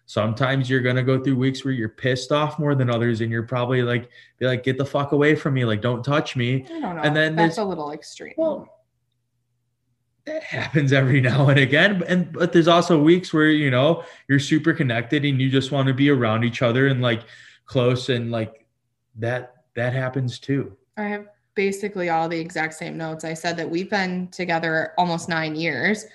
Sometimes 0.05 0.69
you're 0.69 0.81
gonna 0.81 1.03
go 1.03 1.21
through 1.21 1.35
weeks 1.35 1.65
where 1.65 1.73
you're 1.73 1.89
pissed 1.89 2.31
off 2.31 2.57
more 2.57 2.73
than 2.75 2.89
others, 2.89 3.19
and 3.19 3.29
you're 3.29 3.43
probably 3.43 3.83
like, 3.83 4.09
be 4.39 4.45
like, 4.45 4.63
get 4.63 4.77
the 4.77 4.85
fuck 4.85 5.11
away 5.11 5.35
from 5.35 5.55
me, 5.55 5.65
like 5.65 5.81
don't 5.81 6.01
touch 6.01 6.37
me. 6.37 6.63
I 6.63 6.79
don't 6.79 6.95
know. 6.95 7.01
And 7.01 7.13
then 7.13 7.35
that's 7.35 7.57
a 7.57 7.65
little 7.65 7.91
extreme. 7.91 8.33
Well, 8.37 8.76
that 10.27 10.43
happens 10.43 10.93
every 10.93 11.21
now 11.31 11.49
and 11.49 11.59
again. 11.59 12.03
And 12.07 12.31
but 12.31 12.53
there's 12.53 12.67
also 12.67 13.01
weeks 13.01 13.33
where 13.33 13.49
you 13.49 13.71
know 13.71 14.03
you're 14.27 14.39
super 14.39 14.73
connected 14.73 15.25
and 15.25 15.41
you 15.41 15.49
just 15.49 15.71
want 15.71 15.87
to 15.87 15.93
be 15.93 16.09
around 16.09 16.43
each 16.43 16.61
other 16.61 16.87
and 16.87 17.01
like 17.01 17.23
close 17.65 18.09
and 18.09 18.29
like 18.29 18.65
that 19.15 19.55
that 19.75 19.93
happens 19.93 20.37
too. 20.37 20.77
I 20.97 21.03
have 21.03 21.25
basically 21.55 22.09
all 22.09 22.29
the 22.29 22.39
exact 22.39 22.75
same 22.75 22.97
notes. 22.97 23.23
I 23.23 23.33
said 23.33 23.57
that 23.57 23.69
we've 23.69 23.89
been 23.89 24.27
together 24.27 24.93
almost 24.97 25.27
nine 25.27 25.55
years, 25.55 26.05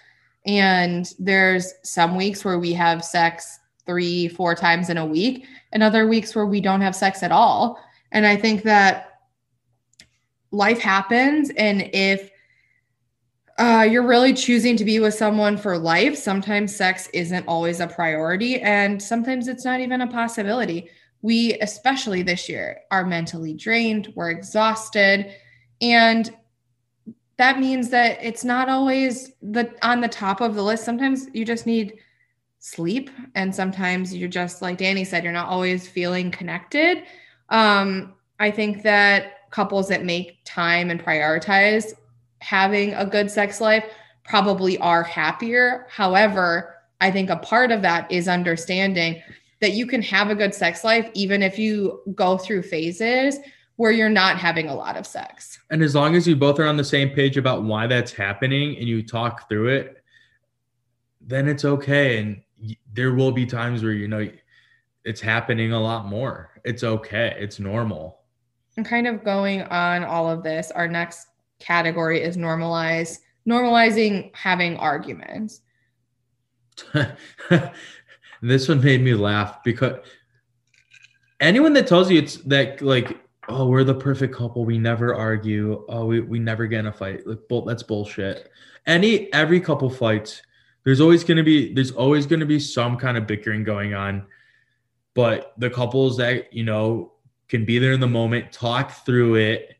and 0.46 1.12
there's 1.18 1.75
some 1.83 2.16
weeks 2.16 2.44
where 2.44 2.59
we 2.59 2.72
have 2.75 3.05
sex 3.05 3.59
three, 3.85 4.29
four 4.29 4.55
times 4.55 4.90
in 4.90 4.98
a 4.98 5.07
week, 5.07 5.46
and 5.72 5.83
other 5.83 6.07
weeks 6.07 6.37
where 6.37 6.46
we 6.46 6.61
don't 6.61 6.81
have 6.81 6.94
sex 6.94 7.22
at 7.22 7.33
all. 7.33 7.83
And 8.12 8.27
I 8.27 8.37
think 8.37 8.62
that 8.62 9.20
life 10.53 10.79
happens, 10.79 11.51
and 11.57 11.88
if 11.92 12.31
uh, 13.82 13.84
you're 13.84 14.06
really 14.06 14.32
choosing 14.32 14.76
to 14.76 14.84
be 14.84 15.00
with 15.00 15.14
someone 15.14 15.56
for 15.56 15.76
life, 15.76 16.16
sometimes 16.16 16.74
sex 16.74 17.08
isn't 17.12 17.46
always 17.46 17.80
a 17.80 17.86
priority, 17.86 18.60
and 18.60 19.02
sometimes 19.02 19.48
it's 19.48 19.64
not 19.64 19.80
even 19.80 20.00
a 20.00 20.06
possibility 20.06 20.88
we, 21.22 21.56
especially 21.60 22.22
this 22.22 22.48
year, 22.48 22.80
are 22.90 23.06
mentally 23.06 23.54
drained, 23.54 24.12
we're 24.16 24.30
exhausted. 24.30 25.32
And 25.80 26.34
that 27.36 27.60
means 27.60 27.88
that 27.90 28.18
it's 28.22 28.44
not 28.44 28.68
always 28.68 29.32
the 29.40 29.72
on 29.82 30.00
the 30.00 30.08
top 30.08 30.40
of 30.40 30.54
the 30.54 30.62
list. 30.62 30.84
Sometimes 30.84 31.28
you 31.32 31.44
just 31.44 31.66
need 31.66 31.98
sleep 32.58 33.10
and 33.34 33.52
sometimes 33.52 34.14
you're 34.14 34.28
just 34.28 34.62
like 34.62 34.78
Danny 34.78 35.04
said 35.04 35.24
you're 35.24 35.32
not 35.32 35.48
always 35.48 35.88
feeling 35.88 36.30
connected. 36.30 37.04
Um 37.48 38.14
I 38.38 38.50
think 38.50 38.82
that 38.82 39.50
couples 39.50 39.88
that 39.88 40.04
make 40.04 40.40
time 40.44 40.90
and 40.90 41.02
prioritize 41.02 41.94
having 42.42 42.92
a 42.94 43.07
good 43.07 43.31
sex 43.31 43.61
life 43.61 43.85
probably 44.24 44.76
are 44.78 45.02
happier. 45.02 45.87
However, 45.88 46.76
I 47.00 47.11
think 47.11 47.31
a 47.31 47.37
part 47.37 47.72
of 47.72 47.83
that 47.83 48.11
is 48.11 48.28
understanding 48.28 49.22
that 49.61 49.72
you 49.72 49.87
can 49.87 50.02
have 50.02 50.28
a 50.28 50.35
good 50.35 50.55
sex 50.55 50.85
life 50.85 51.09
even 51.14 51.42
if 51.42 51.59
you 51.59 52.00
go 52.14 52.37
through 52.37 52.62
phases 52.62 53.38
where 53.76 53.92
you're 53.92 54.09
not 54.09 54.37
having 54.37 54.68
a 54.68 54.74
lot 54.74 54.96
of 54.96 55.07
sex. 55.07 55.59
And 55.70 55.83
as 55.83 55.94
long 55.94 56.14
as 56.14 56.26
you 56.26 56.37
both 56.37 56.59
are 56.59 56.66
on 56.66 56.76
the 56.76 56.85
same 56.85 57.11
page 57.11 57.37
about 57.37 57.62
why 57.62 57.87
that's 57.87 58.12
happening 58.12 58.76
and 58.76 58.87
you 58.87 59.02
talk 59.02 59.48
through 59.48 59.68
it, 59.68 60.02
then 61.20 61.48
it's 61.48 61.64
okay. 61.64 62.18
And 62.18 62.42
there 62.92 63.14
will 63.14 63.33
be 63.33 63.46
times 63.46 63.83
where 63.83 63.92
you 63.92 64.09
know 64.09 64.28
it's 65.05 65.20
happening 65.20 65.72
a 65.72 65.81
lot 65.81 66.07
more. 66.07 66.50
It's 66.64 66.85
okay. 66.85 67.37
It's 67.38 67.59
normal. 67.59 68.20
And 68.76 68.87
kind 68.87 69.07
of 69.07 69.24
going 69.24 69.62
on 69.62 70.05
all 70.05 70.31
of 70.31 70.42
this, 70.42 70.70
our 70.70 70.88
next 70.88 71.26
category 71.62 72.20
is 72.22 72.37
normalize 72.37 73.18
normalizing 73.48 74.35
having 74.35 74.77
arguments. 74.77 75.61
this 78.42 78.68
one 78.68 78.81
made 78.83 79.03
me 79.03 79.14
laugh 79.14 79.62
because 79.62 79.98
anyone 81.40 81.72
that 81.75 81.87
tells 81.87 82.11
you 82.11 82.18
it's 82.18 82.37
that 82.38 82.81
like 82.81 83.20
oh 83.48 83.66
we're 83.66 83.85
the 83.85 83.94
perfect 83.94 84.35
couple 84.35 84.64
we 84.64 84.79
never 84.79 85.14
argue 85.14 85.85
oh 85.88 86.07
we, 86.07 86.20
we 86.20 86.38
never 86.38 86.66
get 86.66 86.81
in 86.81 86.87
a 86.87 86.92
fight 86.92 87.27
like 87.27 87.38
bull, 87.48 87.62
that's 87.62 87.83
bullshit 87.83 88.48
any 88.87 89.31
every 89.35 89.61
couple 89.61 89.90
fights 89.90 90.40
there's 90.85 91.01
always 91.01 91.22
going 91.22 91.37
to 91.37 91.42
be 91.42 91.75
there's 91.75 91.90
always 91.90 92.27
going 92.27 92.40
to 92.40 92.46
be 92.46 92.59
some 92.59 92.96
kind 92.96 93.18
of 93.18 93.27
bickering 93.27 93.64
going 93.64 93.92
on 93.92 94.25
but 95.14 95.53
the 95.59 95.68
couples 95.68 96.16
that 96.16 96.51
you 96.53 96.64
know 96.64 97.12
can 97.48 97.64
be 97.64 97.79
there 97.79 97.92
in 97.92 98.01
the 98.01 98.07
moment 98.07 98.51
talk 98.51 99.05
through 99.05 99.35
it 99.35 99.77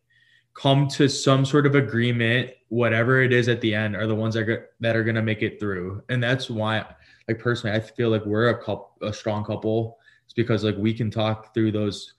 come 0.54 0.86
to 0.86 1.08
some 1.08 1.44
sort 1.44 1.66
of 1.66 1.74
agreement 1.74 2.50
whatever 2.68 3.22
it 3.22 3.32
is 3.32 3.48
at 3.48 3.60
the 3.60 3.74
end 3.74 3.94
are 3.94 4.06
the 4.06 4.14
ones 4.14 4.34
that 4.34 4.48
are, 4.48 4.70
that 4.80 4.96
are 4.96 5.04
going 5.04 5.14
to 5.14 5.22
make 5.22 5.42
it 5.42 5.60
through. 5.60 6.02
And 6.08 6.22
that's 6.22 6.48
why 6.48 6.84
like 7.28 7.38
personally 7.38 7.76
i 7.76 7.80
feel 7.80 8.10
like 8.10 8.24
we're 8.26 8.48
a 8.48 8.58
couple 8.58 8.92
a 9.02 9.12
strong 9.12 9.44
couple. 9.44 9.98
It's 10.24 10.34
because 10.34 10.64
like 10.64 10.76
we 10.76 10.94
can 10.94 11.10
talk 11.10 11.52
through 11.54 11.72
those 11.72 12.14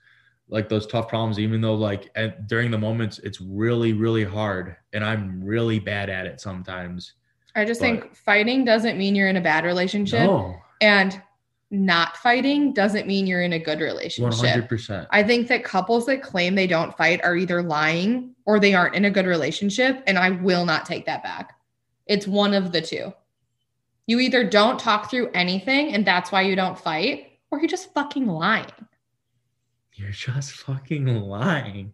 like 0.50 0.70
those 0.70 0.86
tough 0.86 1.08
problems 1.08 1.40
even 1.40 1.62
though 1.62 1.74
like 1.74 2.12
at, 2.16 2.48
during 2.48 2.70
the 2.70 2.78
moments 2.78 3.20
it's 3.20 3.42
really 3.42 3.94
really 3.94 4.24
hard. 4.24 4.76
And 4.94 5.04
i'm 5.04 5.44
really 5.44 5.80
bad 5.80 6.10
at 6.10 6.26
it 6.26 6.40
sometimes. 6.40 7.14
I 7.56 7.66
just 7.66 7.82
But- 7.82 7.86
think 7.86 8.16
fighting 8.16 8.66
doesn't 8.66 8.98
mean 8.98 9.16
you're 9.16 9.30
in 9.30 9.38
a 9.38 9.42
bad 9.42 9.64
relationship, 9.66 10.22
no. 10.22 10.56
And 10.82 11.22
not 11.74 12.16
fighting 12.18 12.72
doesn't 12.72 13.08
mean 13.08 13.26
you're 13.28 13.42
in 13.42 13.52
a 13.54 13.60
good 13.60 13.80
relationship. 13.82 14.70
100% 14.70 15.08
I 15.10 15.24
think 15.24 15.48
that 15.48 15.64
couples 15.64 16.06
that 16.06 16.22
claim 16.22 16.54
they 16.56 16.68
don't 16.68 16.96
fight 16.96 17.20
are 17.26 17.36
either 17.36 17.62
lying 17.64 18.36
or 18.46 18.60
they 18.60 18.74
aren't 18.76 18.94
in 18.96 19.06
a 19.06 19.10
good 19.12 19.26
relationship. 19.26 20.04
And 20.08 20.18
I 20.20 20.30
will 20.30 20.66
not 20.66 20.86
take 20.86 21.06
that 21.08 21.24
back. 21.24 21.54
It's 22.06 22.28
one 22.28 22.54
of 22.54 22.72
the 22.72 22.82
two. 22.82 23.12
You 24.06 24.20
either 24.20 24.44
don't 24.48 24.80
talk 24.80 25.10
through 25.10 25.32
anything 25.34 25.94
and 25.94 26.06
that's 26.06 26.32
why 26.32 26.44
you 26.44 26.56
don't 26.56 26.78
fight, 26.80 27.40
or 27.50 27.60
you're 27.60 27.68
just 27.68 27.94
fucking 27.94 28.28
lying. 28.28 28.66
you're 29.96 30.12
just 30.12 30.52
fucking 30.52 31.06
lying 31.08 31.92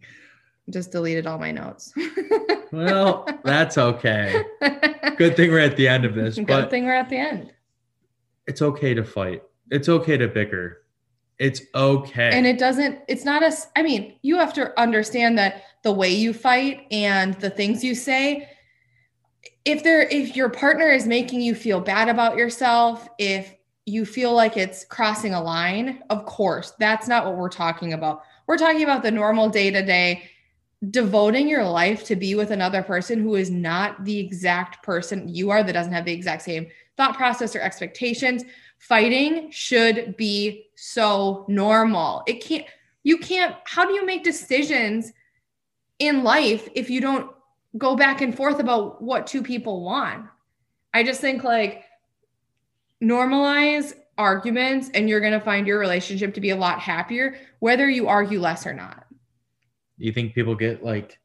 Just 0.68 0.90
deleted 0.92 1.26
all 1.26 1.38
my 1.38 1.52
notes. 1.52 1.92
well 2.72 3.26
that's 3.44 3.76
okay 3.78 4.44
good 5.16 5.36
thing 5.36 5.50
we're 5.50 5.58
at 5.58 5.76
the 5.76 5.88
end 5.88 6.04
of 6.04 6.14
this 6.14 6.36
Good 6.36 6.46
but 6.46 6.70
thing 6.70 6.84
we're 6.84 6.94
at 6.94 7.08
the 7.08 7.16
end. 7.16 7.52
it's 8.46 8.62
okay 8.62 8.94
to 8.94 9.02
fight 9.04 9.42
it's 9.70 9.88
okay 9.88 10.16
to 10.16 10.28
bicker 10.28 10.80
it's 11.40 11.62
okay 11.74 12.30
And 12.34 12.46
it 12.46 12.58
doesn't, 12.58 12.98
it's 13.08 13.24
not 13.24 13.42
a, 13.42 13.50
I 13.74 13.82
mean, 13.82 14.18
you 14.20 14.36
have 14.36 14.52
to 14.54 14.78
understand 14.78 15.38
that 15.38 15.62
the 15.82 15.90
way 15.90 16.10
you 16.10 16.34
fight 16.34 16.86
and 16.90 17.32
the 17.40 17.48
things 17.48 17.82
you 17.82 17.94
say, 17.94 18.46
if 19.64 19.82
there, 19.82 20.02
if 20.02 20.36
your 20.36 20.50
partner 20.50 20.90
is 20.90 21.06
making 21.06 21.40
you 21.40 21.54
feel 21.54 21.80
bad 21.80 22.10
about 22.10 22.36
yourself, 22.36 23.08
if 23.18 23.54
you 23.86 24.04
feel 24.04 24.34
like 24.34 24.58
it's 24.58 24.84
crossing 24.84 25.32
a 25.32 25.42
line, 25.42 26.02
of 26.10 26.26
course, 26.26 26.74
that's 26.78 27.08
not 27.08 27.24
what 27.24 27.38
we're 27.38 27.48
talking 27.48 27.94
about. 27.94 28.22
We're 28.46 28.58
talking 28.58 28.82
about 28.82 29.02
the 29.02 29.10
normal 29.10 29.48
day 29.48 29.70
to 29.70 29.82
day, 29.82 30.24
devoting 30.90 31.48
your 31.48 31.64
life 31.64 32.04
to 32.04 32.16
be 32.16 32.34
with 32.34 32.50
another 32.50 32.82
person 32.82 33.18
who 33.18 33.36
is 33.36 33.50
not 33.50 34.04
the 34.04 34.18
exact 34.18 34.82
person 34.82 35.26
you 35.26 35.48
are, 35.48 35.62
that 35.62 35.72
doesn't 35.72 35.94
have 35.94 36.04
the 36.04 36.12
exact 36.12 36.42
same 36.42 36.66
thought 36.98 37.16
process 37.16 37.56
or 37.56 37.60
expectations. 37.60 38.44
Fighting 38.80 39.50
should 39.50 40.16
be 40.16 40.66
so 40.74 41.44
normal. 41.48 42.22
It 42.26 42.42
can't, 42.42 42.64
you 43.04 43.18
can't, 43.18 43.54
how 43.64 43.86
do 43.86 43.92
you 43.92 44.04
make 44.04 44.24
decisions 44.24 45.12
in 45.98 46.24
life 46.24 46.68
if 46.74 46.90
you 46.90 47.00
don't 47.00 47.30
go 47.78 47.94
back 47.94 48.20
and 48.20 48.34
forth 48.34 48.58
about 48.58 49.00
what 49.00 49.26
two 49.26 49.42
people 49.42 49.84
want? 49.84 50.26
I 50.92 51.04
just 51.04 51.20
think 51.20 51.44
like 51.44 51.84
normalize 53.02 53.92
arguments 54.18 54.90
and 54.92 55.08
you're 55.08 55.20
going 55.20 55.32
to 55.34 55.40
find 55.40 55.66
your 55.66 55.78
relationship 55.78 56.34
to 56.34 56.40
be 56.40 56.50
a 56.50 56.56
lot 56.56 56.80
happier, 56.80 57.36
whether 57.60 57.88
you 57.88 58.08
argue 58.08 58.40
less 58.40 58.66
or 58.66 58.74
not. 58.74 59.06
you 59.98 60.12
think 60.12 60.34
people 60.34 60.54
get 60.54 60.82
like 60.82 61.18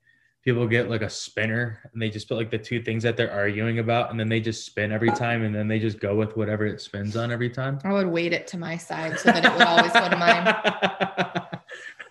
people 0.46 0.68
get 0.68 0.90
like 0.92 1.02
a 1.02 1.10
spinner 1.10 1.80
and 1.92 2.00
they 2.00 2.08
just 2.10 2.30
put 2.30 2.36
like 2.38 2.52
the 2.52 2.58
two 2.58 2.80
things 2.82 3.02
that 3.02 3.18
they're 3.18 3.32
arguing 3.32 3.80
about 3.80 4.12
and 4.12 4.20
then 4.20 4.30
they 4.30 4.40
just 4.40 4.64
spin 4.64 4.92
every 4.92 5.10
time 5.10 5.44
and 5.44 5.54
then 5.54 5.68
they 5.68 5.80
just 5.80 6.00
go 6.00 6.16
with 6.16 6.38
whatever 6.38 6.68
it 6.68 6.80
spins 6.80 7.18
on 7.18 7.32
every 7.32 7.50
time 7.50 7.80
I 7.84 7.92
would 7.92 8.06
weight 8.08 8.32
it 8.32 8.46
to 8.48 8.58
my 8.58 8.78
side 8.78 9.20
so 9.20 9.32
that 9.32 9.44
it 9.44 9.52
would 9.52 9.64
always 9.64 9.92
go 9.92 10.08
to 10.08 10.16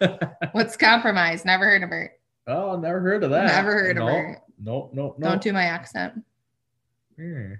mine. 0.01 0.19
What's 0.53 0.77
compromise? 0.77 1.45
Never 1.45 1.65
heard 1.65 1.85
of 1.85 1.93
it. 1.93 2.11
oh 2.49 2.77
never 2.77 3.01
heard 3.01 3.23
of 3.23 3.31
that 3.31 3.47
Never 3.47 3.71
heard 3.73 3.99
of 3.99 4.09
it. 4.09 4.39
no 4.61 4.91
no 4.93 5.15
no 5.17 5.29
Don't 5.29 5.41
do 5.41 5.53
my 5.53 5.65
accent. 5.65 6.15
Hmm. 7.17 7.53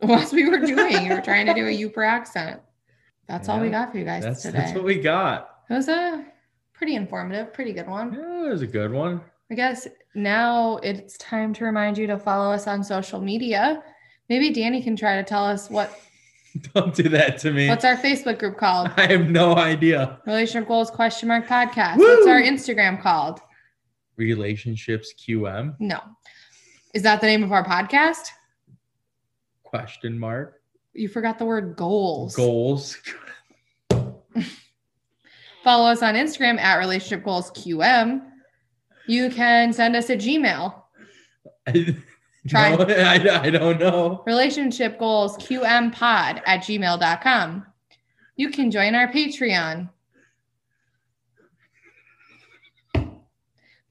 What 0.00 0.32
we 0.32 0.48
were 0.48 0.58
doing, 0.58 1.06
you 1.06 1.14
were 1.14 1.20
trying 1.20 1.46
to 1.46 1.54
do 1.54 1.66
a 1.66 1.70
Yooper 1.78 2.06
accent. 2.06 2.60
That's 3.28 3.48
all 3.48 3.60
we 3.60 3.68
got 3.70 3.92
for 3.92 3.98
you 3.98 4.04
guys 4.04 4.24
that's 4.24 4.42
today. 4.42 4.58
that's 4.58 4.74
what 4.74 4.82
we 4.84 4.96
got 5.00 5.50
it 5.70 5.74
was 5.74 5.88
a 5.88 6.24
pretty 6.72 6.94
informative, 6.96 7.52
pretty 7.52 7.72
good 7.72 7.86
one. 7.86 8.12
yeah 8.14 8.46
it 8.46 8.50
was 8.50 8.62
a 8.62 8.66
good 8.66 8.90
one 8.90 9.20
I 9.50 9.54
guess 9.54 9.88
now 10.14 10.76
it's 10.82 11.16
time 11.18 11.54
to 11.54 11.64
remind 11.64 11.96
you 11.96 12.06
to 12.08 12.18
follow 12.18 12.52
us 12.52 12.66
on 12.66 12.84
social 12.84 13.20
media. 13.20 13.82
Maybe 14.28 14.50
Danny 14.50 14.82
can 14.82 14.94
try 14.94 15.16
to 15.16 15.22
tell 15.24 15.44
us 15.44 15.70
what 15.70 15.98
don't 16.74 16.94
do 16.94 17.04
that 17.04 17.38
to 17.38 17.52
me 17.52 17.68
what's 17.68 17.84
our 17.84 17.96
Facebook 17.96 18.38
group 18.38 18.56
called. 18.56 18.90
i 18.96 19.06
have 19.06 19.30
no 19.30 19.54
idea 19.56 20.18
Relationship 20.26 20.66
goals 20.68 20.90
question 20.90 21.28
mark 21.28 21.46
podcast. 21.46 21.96
Woo! 21.96 22.04
What's 22.16 22.26
our 22.26 22.40
Instagram 22.40 23.00
called? 23.00 23.40
relationships 24.16 25.14
qm 25.16 25.76
No. 25.78 26.00
Is 26.94 27.02
that 27.04 27.20
the 27.20 27.26
name 27.26 27.42
of 27.44 27.52
our 27.52 27.64
podcast? 27.64 28.28
question 29.62 30.18
mark 30.18 30.60
You 30.94 31.08
forgot 31.08 31.38
the 31.38 31.44
word 31.44 31.76
goals. 31.76 32.34
goals 32.34 32.96
Follow 35.64 35.90
us 35.90 36.02
on 36.02 36.14
Instagram 36.14 36.58
at 36.58 36.76
relationship 36.78 37.24
goals 37.24 37.50
QM. 37.50 38.22
You 39.08 39.30
can 39.30 39.72
send 39.72 39.96
us 39.96 40.10
a 40.10 40.16
Gmail, 40.16 40.74
I, 41.66 41.96
Try. 42.46 42.76
no, 42.76 42.84
I, 42.84 43.40
I 43.42 43.50
don't 43.50 43.80
know 43.80 44.22
relationship 44.26 44.98
goals 44.98 45.36
QM 45.38 45.92
pod 45.94 46.42
at 46.46 46.60
gmail.com. 46.60 47.66
You 48.36 48.50
can 48.50 48.70
join 48.70 48.94
our 48.94 49.10
Patreon. 49.10 49.88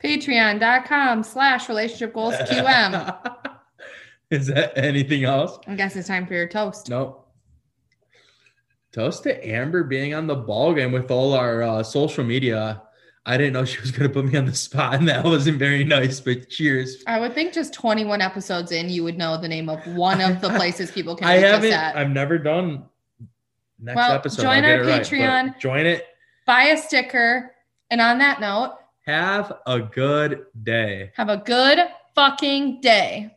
Patreon.com 0.03 1.23
slash 1.23 1.67
relationship 1.67 2.13
goals 2.13 2.35
QM. 2.41 3.25
Is 4.29 4.47
that 4.47 4.77
anything 4.77 5.23
else? 5.23 5.57
I 5.67 5.75
guess 5.75 5.95
it's 5.95 6.07
time 6.07 6.27
for 6.27 6.35
your 6.35 6.47
toast. 6.47 6.89
No. 6.89 7.23
Toast 8.91 9.23
to 9.23 9.47
Amber 9.47 9.83
being 9.83 10.13
on 10.13 10.27
the 10.27 10.35
ball 10.35 10.73
game 10.73 10.91
with 10.91 11.09
all 11.11 11.33
our 11.33 11.63
uh, 11.63 11.83
social 11.83 12.23
media. 12.23 12.81
I 13.27 13.35
didn't 13.37 13.53
know 13.53 13.65
she 13.65 13.79
was 13.81 13.91
going 13.91 14.09
to 14.09 14.13
put 14.13 14.25
me 14.25 14.37
on 14.37 14.45
the 14.45 14.55
spot, 14.55 14.95
and 14.95 15.07
that 15.09 15.23
wasn't 15.25 15.59
very 15.59 15.83
nice. 15.83 16.19
But 16.21 16.49
cheers. 16.49 17.03
I 17.07 17.19
would 17.19 17.33
think 17.35 17.53
just 17.53 17.73
21 17.73 18.21
episodes 18.21 18.71
in, 18.71 18.89
you 18.89 19.03
would 19.03 19.17
know 19.17 19.35
the 19.39 19.49
name 19.49 19.67
of 19.69 19.85
one 19.95 20.21
of 20.21 20.39
the 20.41 20.49
places 20.57 20.89
people 20.91 21.15
can 21.15 21.27
I 21.27 21.33
haven't. 21.33 21.73
at. 21.73 21.95
I've 21.97 22.09
never 22.09 22.37
done. 22.37 22.85
Next 23.79 23.95
Well, 23.97 24.11
episode. 24.13 24.41
join 24.43 24.63
I'll 24.65 24.71
our 24.71 24.83
it 24.83 24.87
right, 24.87 25.01
Patreon. 25.01 25.59
join 25.59 25.85
it. 25.85 26.05
Buy 26.45 26.63
a 26.69 26.77
sticker. 26.77 27.51
And 27.91 28.01
on 28.01 28.17
that 28.19 28.39
note, 28.39 28.77
Have 29.05 29.53
a 29.67 29.79
good 29.79 30.45
day. 30.63 31.11
have 31.15 31.29
a 31.29 31.37
good 31.37 31.79
fucking 32.15 32.81
day. 32.81 33.36